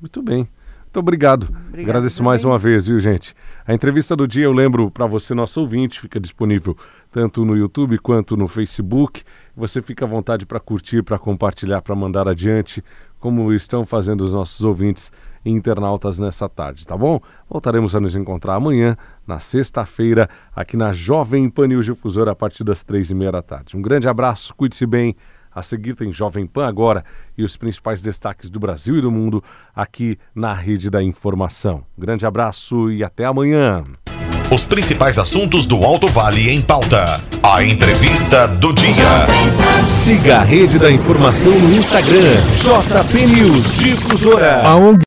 Muito 0.00 0.20
bem. 0.22 0.48
Muito 0.94 0.98
obrigado. 0.98 1.48
obrigado 1.68 1.90
Agradeço 1.90 2.18
também. 2.18 2.30
mais 2.30 2.44
uma 2.44 2.58
vez, 2.58 2.86
viu, 2.86 3.00
gente? 3.00 3.34
A 3.66 3.72
entrevista 3.72 4.14
do 4.14 4.28
dia, 4.28 4.44
eu 4.44 4.52
lembro 4.52 4.90
para 4.90 5.06
você, 5.06 5.32
nosso 5.32 5.58
ouvinte, 5.58 5.98
fica 5.98 6.20
disponível 6.20 6.76
tanto 7.10 7.46
no 7.46 7.56
YouTube 7.56 7.96
quanto 7.96 8.36
no 8.36 8.46
Facebook. 8.46 9.22
Você 9.56 9.80
fica 9.80 10.04
à 10.04 10.08
vontade 10.08 10.44
para 10.44 10.60
curtir, 10.60 11.02
para 11.02 11.18
compartilhar, 11.18 11.80
para 11.80 11.94
mandar 11.94 12.28
adiante, 12.28 12.84
como 13.18 13.50
estão 13.54 13.86
fazendo 13.86 14.20
os 14.20 14.34
nossos 14.34 14.60
ouvintes 14.62 15.10
e 15.42 15.50
internautas 15.50 16.18
nessa 16.18 16.46
tarde, 16.46 16.86
tá 16.86 16.94
bom? 16.94 17.18
Voltaremos 17.48 17.96
a 17.96 18.00
nos 18.00 18.14
encontrar 18.14 18.56
amanhã, 18.56 18.98
na 19.26 19.38
sexta-feira, 19.40 20.28
aqui 20.54 20.76
na 20.76 20.92
Jovem 20.92 21.48
Pan 21.48 21.68
News 21.68 21.86
Difusora, 21.86 22.32
a 22.32 22.36
partir 22.36 22.64
das 22.64 22.82
três 22.82 23.10
e 23.10 23.14
meia 23.14 23.32
da 23.32 23.40
tarde. 23.40 23.78
Um 23.78 23.82
grande 23.82 24.06
abraço, 24.06 24.54
cuide-se 24.54 24.84
bem. 24.84 25.16
A 25.54 25.62
seguir 25.62 25.94
tem 25.94 26.12
Jovem 26.12 26.46
Pan 26.46 26.66
agora 26.66 27.04
e 27.38 27.44
os 27.44 27.56
principais 27.56 28.02
destaques 28.02 28.50
do 28.50 28.58
Brasil 28.58 28.96
e 28.98 29.00
do 29.00 29.10
mundo 29.10 29.42
aqui 29.74 30.18
na 30.34 30.52
Rede 30.52 30.90
da 30.90 31.02
Informação. 31.02 31.84
Grande 31.96 32.26
abraço 32.26 32.90
e 32.90 33.04
até 33.04 33.24
amanhã. 33.24 33.84
Os 34.50 34.64
principais 34.66 35.18
assuntos 35.18 35.66
do 35.66 35.82
Alto 35.84 36.06
Vale 36.06 36.50
em 36.50 36.60
pauta. 36.60 37.20
A 37.42 37.64
entrevista 37.64 38.46
do 38.46 38.74
dia. 38.74 39.26
Siga 39.88 40.38
a 40.38 40.42
Rede 40.42 40.78
da 40.78 40.90
Informação 40.90 41.50
no 41.50 41.74
Instagram. 41.74 42.36
JP 42.60 43.26
News 43.26 43.76
Difusora. 43.78 44.62